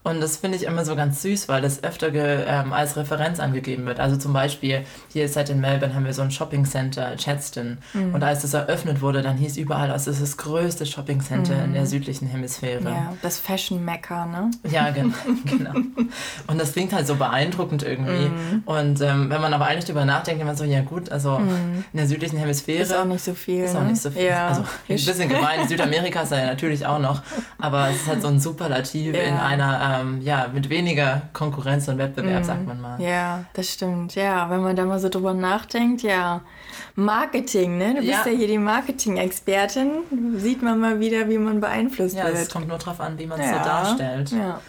Und 0.07 0.21
das 0.21 0.37
finde 0.37 0.57
ich 0.57 0.63
immer 0.63 0.85
so 0.85 0.95
ganz 0.95 1.21
süß, 1.21 1.49
weil 1.49 1.61
das 1.61 1.83
öfter 1.83 2.13
ähm, 2.13 2.71
als 2.73 2.95
Referenz 2.95 3.39
angegeben 3.39 3.85
wird. 3.85 3.99
Also 3.99 4.15
zum 4.17 4.33
Beispiel, 4.33 4.83
hier 5.11 5.25
ist 5.25 5.35
halt 5.35 5.49
in 5.49 5.59
Melbourne 5.59 5.93
haben 5.95 6.05
wir 6.05 6.13
so 6.13 6.21
ein 6.21 6.31
Shopping 6.31 6.65
Center, 6.65 7.15
Chadston. 7.17 7.79
Mhm. 7.93 8.13
Und 8.13 8.23
als 8.23 8.41
das 8.43 8.53
eröffnet 8.53 9.01
wurde, 9.01 9.21
dann 9.21 9.37
hieß 9.37 9.57
überall, 9.57 9.89
das 9.89 10.07
ist 10.07 10.21
das 10.21 10.37
größte 10.37 10.85
Shopping 10.85 11.21
Center 11.21 11.63
in 11.63 11.73
der 11.73 11.85
südlichen 11.85 12.27
Hemisphäre. 12.27 12.81
Mhm. 12.81 12.87
Ja, 12.87 13.13
das 13.21 13.39
Fashion 13.39 13.83
Mecca, 13.83 14.25
ne? 14.25 14.51
Ja, 14.71 14.89
gen 14.91 15.13
genau. 15.45 15.73
Und 16.47 16.59
das 16.61 16.73
klingt 16.73 16.93
halt 16.93 17.07
so 17.07 17.15
beeindruckend 17.15 17.83
irgendwie. 17.83 18.29
Mhm. 18.29 18.63
Und 18.65 19.01
ähm, 19.01 19.29
wenn 19.29 19.41
man 19.41 19.53
aber 19.53 19.65
eigentlich 19.65 19.85
drüber 19.85 20.05
nachdenkt, 20.05 20.27
denkt 20.39 20.45
man 20.45 20.55
so, 20.55 20.63
ja 20.63 20.81
gut, 20.81 21.11
also 21.11 21.37
in 21.37 21.83
der 21.97 22.07
südlichen 22.07 22.37
Hemisphäre 22.37 22.77
Mhm. 22.77 22.83
Ist 22.83 22.95
auch 22.95 23.05
nicht 23.05 23.23
so 23.23 23.33
viel. 23.33 23.63
ist 23.63 23.75
auch 23.75 23.81
ne? 23.81 23.87
nicht 23.91 24.01
so 24.01 24.11
viel. 24.11 24.23
Ja. 24.23 24.47
Also 24.49 24.61
ein 24.61 24.95
bisschen 24.95 25.29
gemein. 25.29 25.67
Südamerika 25.67 26.21
ist 26.21 26.31
ja 26.31 26.45
natürlich 26.45 26.85
auch 26.85 26.99
noch, 26.99 27.21
aber 27.57 27.89
es 27.89 27.97
ist 27.97 28.07
halt 28.07 28.21
so 28.21 28.27
ein 28.27 28.39
Superlativ 28.39 29.15
Ja. 29.15 29.21
in 29.23 29.33
einer, 29.35 29.79
ähm, 30.01 30.21
ja, 30.21 30.47
mit 30.53 30.69
weniger 30.69 31.23
Konkurrenz 31.33 31.87
und 31.87 31.97
Wettbewerb, 31.97 32.43
sagt 32.45 32.65
man 32.65 32.79
mal. 32.81 33.01
Ja, 33.01 33.45
das 33.53 33.73
stimmt. 33.73 34.15
Ja, 34.15 34.49
wenn 34.49 34.61
man 34.61 34.75
da 34.75 34.85
mal 34.85 34.99
so 34.99 35.09
drüber 35.09 35.33
nachdenkt, 35.33 36.01
ja. 36.03 36.41
Marketing, 36.95 37.77
ne? 37.77 37.95
Du 37.95 38.01
bist 38.01 38.25
Ja. 38.25 38.31
ja, 38.31 38.37
hier 38.37 38.47
die 38.47 38.57
Marketing-Expertin. 38.57 39.89
Sieht 40.37 40.61
man 40.63 40.79
mal 40.79 40.99
wieder, 40.99 41.29
wie 41.29 41.37
man 41.37 41.59
beeinflusst 41.59 42.15
Ja, 42.15 42.27
es 42.27 42.39
wird. 42.39 42.53
kommt 42.53 42.67
nur 42.67 42.77
drauf 42.77 42.99
an, 42.99 43.17
wie 43.19 43.25
man 43.27 43.39
es 43.39 43.45
ja. 43.45 43.57
so 43.57 43.63
darstellt. 43.69 44.31
Ja. 44.31 44.61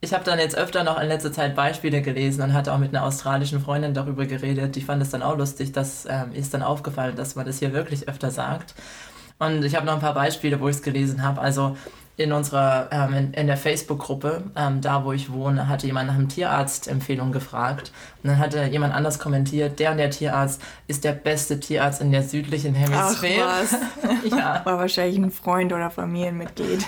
Ich 0.00 0.12
habe 0.12 0.24
dann 0.24 0.38
jetzt 0.40 0.56
öfter 0.56 0.82
noch 0.82 1.00
in 1.00 1.06
letzter 1.06 1.32
Zeit 1.32 1.54
Beispiele 1.54 2.02
gelesen 2.02 2.42
und 2.42 2.52
hatte 2.54 2.72
auch 2.72 2.78
mit 2.78 2.94
einer 2.94 3.04
australischen 3.04 3.60
Freundin 3.60 3.94
darüber 3.94 4.26
geredet. 4.26 4.74
Die 4.74 4.80
fand 4.80 5.00
es 5.00 5.10
dann 5.10 5.22
auch 5.22 5.36
lustig, 5.38 5.70
dass 5.72 6.06
ähm, 6.06 6.32
ist 6.32 6.52
dann 6.54 6.62
aufgefallen, 6.64 7.14
dass 7.14 7.36
man 7.36 7.46
das 7.46 7.60
hier 7.60 7.72
wirklich 7.72 8.08
öfter 8.08 8.30
sagt. 8.32 8.74
Und 9.38 9.64
ich 9.64 9.76
habe 9.76 9.86
noch 9.86 9.94
ein 9.94 10.00
paar 10.00 10.14
Beispiele, 10.14 10.60
wo 10.60 10.68
ich 10.68 10.76
es 10.76 10.82
gelesen 10.82 11.22
habe. 11.22 11.40
Also 11.40 11.76
in 12.22 12.32
unserer, 12.32 12.88
ähm, 12.90 13.14
in, 13.14 13.34
in 13.34 13.46
der 13.46 13.56
Facebook-Gruppe, 13.56 14.44
ähm, 14.56 14.80
da 14.80 15.04
wo 15.04 15.12
ich 15.12 15.32
wohne, 15.32 15.68
hatte 15.68 15.86
jemand 15.86 16.08
nach 16.08 16.14
einem 16.14 16.28
Tierarzt-Empfehlung 16.28 17.32
gefragt. 17.32 17.92
Und 18.22 18.30
dann 18.30 18.38
hatte 18.38 18.64
jemand 18.64 18.94
anders 18.94 19.18
kommentiert, 19.18 19.78
der 19.78 19.92
und 19.92 19.98
der 19.98 20.10
Tierarzt 20.10 20.62
ist 20.86 21.04
der 21.04 21.12
beste 21.12 21.60
Tierarzt 21.60 22.00
in 22.00 22.12
der 22.12 22.22
südlichen 22.22 22.76
Ach 22.76 23.20
Hemisphäre. 23.20 23.48
was. 23.48 23.76
ja. 24.30 24.62
War 24.64 24.78
wahrscheinlich 24.78 25.18
ein 25.18 25.30
Freund 25.30 25.72
oder 25.72 25.90
Familienmitglied. 25.90 26.86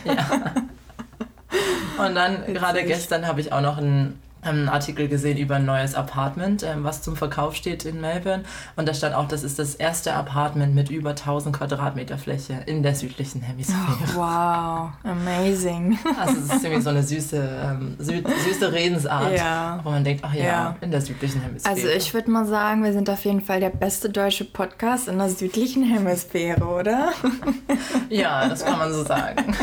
Und 1.98 2.14
dann 2.14 2.44
gerade 2.52 2.84
gestern 2.84 3.26
habe 3.26 3.40
ich 3.40 3.52
auch 3.52 3.60
noch 3.60 3.78
einen, 3.78 4.20
einen 4.52 4.68
Artikel 4.68 5.08
gesehen 5.08 5.36
über 5.38 5.56
ein 5.56 5.64
neues 5.64 5.94
Apartment, 5.94 6.62
ähm, 6.62 6.84
was 6.84 7.02
zum 7.02 7.16
Verkauf 7.16 7.54
steht 7.54 7.84
in 7.84 8.00
Melbourne. 8.00 8.44
Und 8.76 8.88
da 8.88 8.94
stand 8.94 9.14
auch, 9.14 9.26
das 9.28 9.42
ist 9.42 9.58
das 9.58 9.74
erste 9.74 10.14
Apartment 10.14 10.74
mit 10.74 10.90
über 10.90 11.10
1000 11.10 11.56
Quadratmeter 11.56 12.18
Fläche 12.18 12.54
in 12.66 12.82
der 12.82 12.94
südlichen 12.94 13.40
Hemisphäre. 13.42 13.78
Wow, 14.14 14.90
amazing. 15.04 15.98
Also 16.20 16.40
es 16.40 16.54
ist 16.54 16.64
irgendwie 16.64 16.82
so 16.82 16.90
eine 16.90 17.02
süße, 17.02 17.36
ähm, 17.64 17.96
sü 17.98 18.22
süße 18.44 18.72
Redensart, 18.72 19.36
Ja. 19.36 19.80
wo 19.82 19.90
man 19.90 20.04
denkt, 20.04 20.22
ach 20.26 20.34
ja, 20.34 20.44
Ja. 20.44 20.76
in 20.80 20.90
der 20.90 21.00
südlichen 21.00 21.40
Hemisphäre. 21.42 21.74
Also 21.74 21.88
ich 21.88 22.12
würde 22.14 22.30
mal 22.30 22.46
sagen, 22.46 22.84
wir 22.84 22.92
sind 22.92 23.08
auf 23.10 23.24
jeden 23.24 23.40
Fall 23.40 23.60
der 23.60 23.70
beste 23.70 24.10
deutsche 24.10 24.44
Podcast 24.44 25.08
in 25.08 25.18
der 25.18 25.28
südlichen 25.30 25.82
Hemisphäre, 25.84 26.64
oder? 26.64 27.10
ja, 28.08 28.48
das 28.48 28.64
kann 28.64 28.78
man 28.78 28.92
so 28.92 29.04
sagen. 29.04 29.54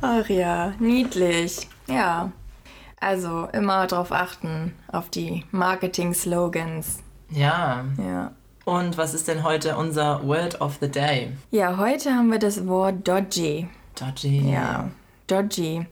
Ach 0.00 0.28
ja, 0.28 0.72
niedlich. 0.78 1.68
Ja. 1.86 2.30
Also 3.00 3.48
immer 3.52 3.86
darauf 3.86 4.12
achten, 4.12 4.74
auf 4.92 5.08
die 5.08 5.44
Marketing-Slogans. 5.50 6.98
Ja. 7.30 7.84
Ja. 7.98 8.32
Und 8.66 8.98
was 8.98 9.14
ist 9.14 9.26
denn 9.26 9.42
heute 9.42 9.76
unser 9.76 10.22
Word 10.26 10.60
of 10.60 10.76
the 10.80 10.88
Day? 10.88 11.32
Ja, 11.50 11.78
heute 11.78 12.14
haben 12.14 12.30
wir 12.30 12.38
das 12.38 12.66
Wort 12.66 13.08
dodgy. 13.08 13.68
Dodgy. 13.98 14.52
Ja, 14.52 14.90
dodgy 15.26 15.86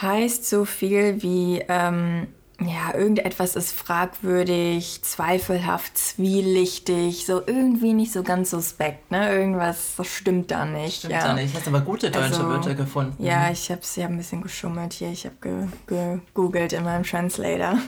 heißt 0.00 0.48
so 0.48 0.64
viel 0.64 1.22
wie, 1.22 1.62
ähm, 1.68 2.26
ja, 2.60 2.94
irgendetwas 2.94 3.54
ist 3.54 3.72
fragwürdig, 3.72 5.02
zweifelhaft, 5.02 5.98
zwielichtig, 5.98 7.26
so 7.26 7.42
irgendwie 7.46 7.92
nicht 7.92 8.12
so 8.12 8.22
ganz 8.22 8.50
suspekt, 8.50 9.10
ne? 9.10 9.30
Irgendwas 9.30 9.94
stimmt 10.02 10.50
da 10.50 10.64
nicht. 10.64 10.98
Stimmt 10.98 11.12
ja. 11.12 11.26
ja 11.26 11.34
nicht. 11.34 11.54
Hast 11.54 11.68
aber 11.68 11.82
gute 11.82 12.10
deutsche 12.10 12.24
Also, 12.24 12.48
Wörter 12.48 12.74
gefunden. 12.74 13.22
Ja, 13.22 13.50
ich 13.50 13.70
habe 13.70 13.82
ja 13.96 14.06
ein 14.06 14.16
bisschen 14.16 14.40
geschummelt 14.40 14.94
hier. 14.94 15.10
Ich 15.10 15.26
habe 15.26 15.36
ge 15.42 15.68
gegoogelt 15.86 16.72
in 16.72 16.84
meinem 16.84 17.04
Translator. 17.04 17.78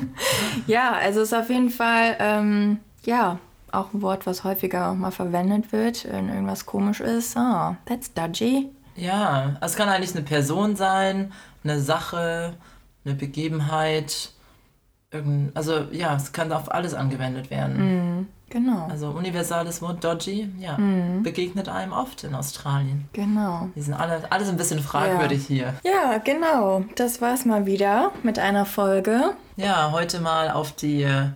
ja, 0.66 0.92
also 0.92 1.20
ist 1.20 1.34
auf 1.34 1.50
jeden 1.50 1.70
Fall, 1.70 2.16
ähm, 2.18 2.78
ja, 3.04 3.38
auch 3.70 3.92
ein 3.92 4.00
Wort, 4.00 4.26
was 4.26 4.44
häufiger 4.44 4.94
mal 4.94 5.10
verwendet 5.10 5.72
wird, 5.72 6.10
wenn 6.10 6.30
irgendwas 6.30 6.64
komisch 6.64 7.00
ist. 7.00 7.36
Ah, 7.36 7.76
that's 7.84 8.12
dodgy. 8.14 8.70
Ja, 8.94 9.56
es 9.60 9.76
kann 9.76 9.90
eigentlich 9.90 10.14
eine 10.14 10.24
Person 10.24 10.74
sein, 10.74 11.32
eine 11.62 11.80
Sache, 11.80 12.54
eine 13.06 13.14
Begebenheit. 13.14 14.30
Irgend, 15.12 15.56
also 15.56 15.84
ja, 15.92 16.16
es 16.16 16.32
kann 16.32 16.52
auf 16.52 16.70
alles 16.72 16.92
angewendet 16.92 17.48
werden. 17.50 18.28
Genau. 18.48 18.86
Also 18.88 19.08
universales 19.10 19.82
Wort 19.82 20.04
Dodgy, 20.04 20.48
ja, 20.58 20.76
Mhm. 20.78 21.22
begegnet 21.22 21.68
einem 21.68 21.92
oft 21.92 22.22
in 22.24 22.34
Australien. 22.34 23.08
Genau. 23.12 23.68
Die 23.74 23.82
sind 23.82 23.94
alle, 23.94 24.22
alles 24.30 24.48
ein 24.48 24.56
bisschen 24.56 24.80
fragwürdig 24.80 25.46
hier. 25.46 25.74
Ja, 25.84 26.18
genau. 26.18 26.84
Das 26.96 27.20
war's 27.20 27.44
mal 27.44 27.66
wieder 27.66 28.12
mit 28.22 28.38
einer 28.38 28.64
Folge. 28.64 29.32
Ja, 29.56 29.90
heute 29.92 30.20
mal 30.20 30.50
auf 30.50 30.72
die 30.72 31.02
äh, 31.02 31.26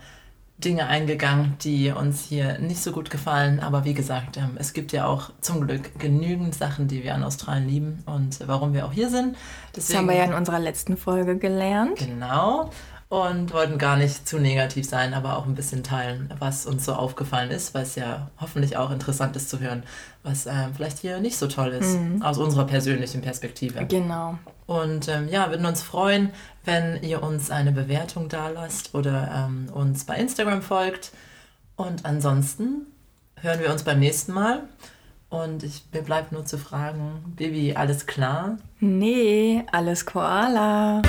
Dinge 0.60 0.86
eingegangen, 0.86 1.56
die 1.62 1.90
uns 1.90 2.24
hier 2.24 2.58
nicht 2.58 2.82
so 2.82 2.92
gut 2.92 3.10
gefallen. 3.10 3.60
Aber 3.60 3.84
wie 3.84 3.94
gesagt, 3.94 4.36
ähm, 4.36 4.56
es 4.56 4.72
gibt 4.72 4.92
ja 4.92 5.06
auch 5.06 5.30
zum 5.40 5.66
Glück 5.66 5.98
genügend 5.98 6.54
Sachen, 6.54 6.88
die 6.88 7.02
wir 7.02 7.14
an 7.14 7.24
Australien 7.24 7.68
lieben 7.68 8.02
und 8.06 8.40
warum 8.46 8.72
wir 8.72 8.86
auch 8.86 8.92
hier 8.92 9.10
sind. 9.10 9.36
Das 9.72 9.94
haben 9.94 10.08
wir 10.08 10.16
ja 10.16 10.24
in 10.24 10.34
unserer 10.34 10.58
letzten 10.58 10.96
Folge 10.96 11.36
gelernt. 11.36 11.98
Genau. 11.98 12.70
Und 13.10 13.52
wollten 13.52 13.76
gar 13.76 13.96
nicht 13.96 14.28
zu 14.28 14.38
negativ 14.38 14.88
sein, 14.88 15.14
aber 15.14 15.36
auch 15.36 15.44
ein 15.44 15.56
bisschen 15.56 15.82
teilen, 15.82 16.32
was 16.38 16.64
uns 16.64 16.84
so 16.84 16.92
aufgefallen 16.92 17.50
ist, 17.50 17.74
weil 17.74 17.82
es 17.82 17.96
ja 17.96 18.30
hoffentlich 18.40 18.76
auch 18.76 18.92
interessant 18.92 19.34
ist 19.34 19.50
zu 19.50 19.58
hören, 19.58 19.82
was 20.22 20.46
ähm, 20.46 20.72
vielleicht 20.76 20.98
hier 20.98 21.18
nicht 21.18 21.36
so 21.36 21.48
toll 21.48 21.70
ist, 21.70 21.98
aus 22.22 22.38
unserer 22.38 22.66
persönlichen 22.66 23.20
Perspektive. 23.20 23.84
Genau. 23.86 24.38
Und 24.66 25.08
ähm, 25.08 25.26
ja, 25.28 25.50
würden 25.50 25.66
uns 25.66 25.82
freuen, 25.82 26.30
wenn 26.64 27.02
ihr 27.02 27.20
uns 27.20 27.50
eine 27.50 27.72
Bewertung 27.72 28.28
da 28.28 28.48
lasst 28.48 28.94
oder 28.94 29.48
ähm, 29.48 29.68
uns 29.74 30.04
bei 30.04 30.14
Instagram 30.14 30.62
folgt. 30.62 31.10
Und 31.74 32.04
ansonsten 32.04 32.86
hören 33.42 33.58
wir 33.58 33.72
uns 33.72 33.82
beim 33.82 33.98
nächsten 33.98 34.32
Mal. 34.32 34.62
Und 35.30 35.64
ich, 35.64 35.84
mir 35.92 36.02
bleibt 36.02 36.30
nur 36.30 36.44
zu 36.44 36.58
fragen, 36.58 37.34
Bibi, 37.36 37.74
alles 37.74 38.06
klar? 38.06 38.58
Nee, 38.78 39.64
alles 39.72 40.06
Koala. 40.06 41.02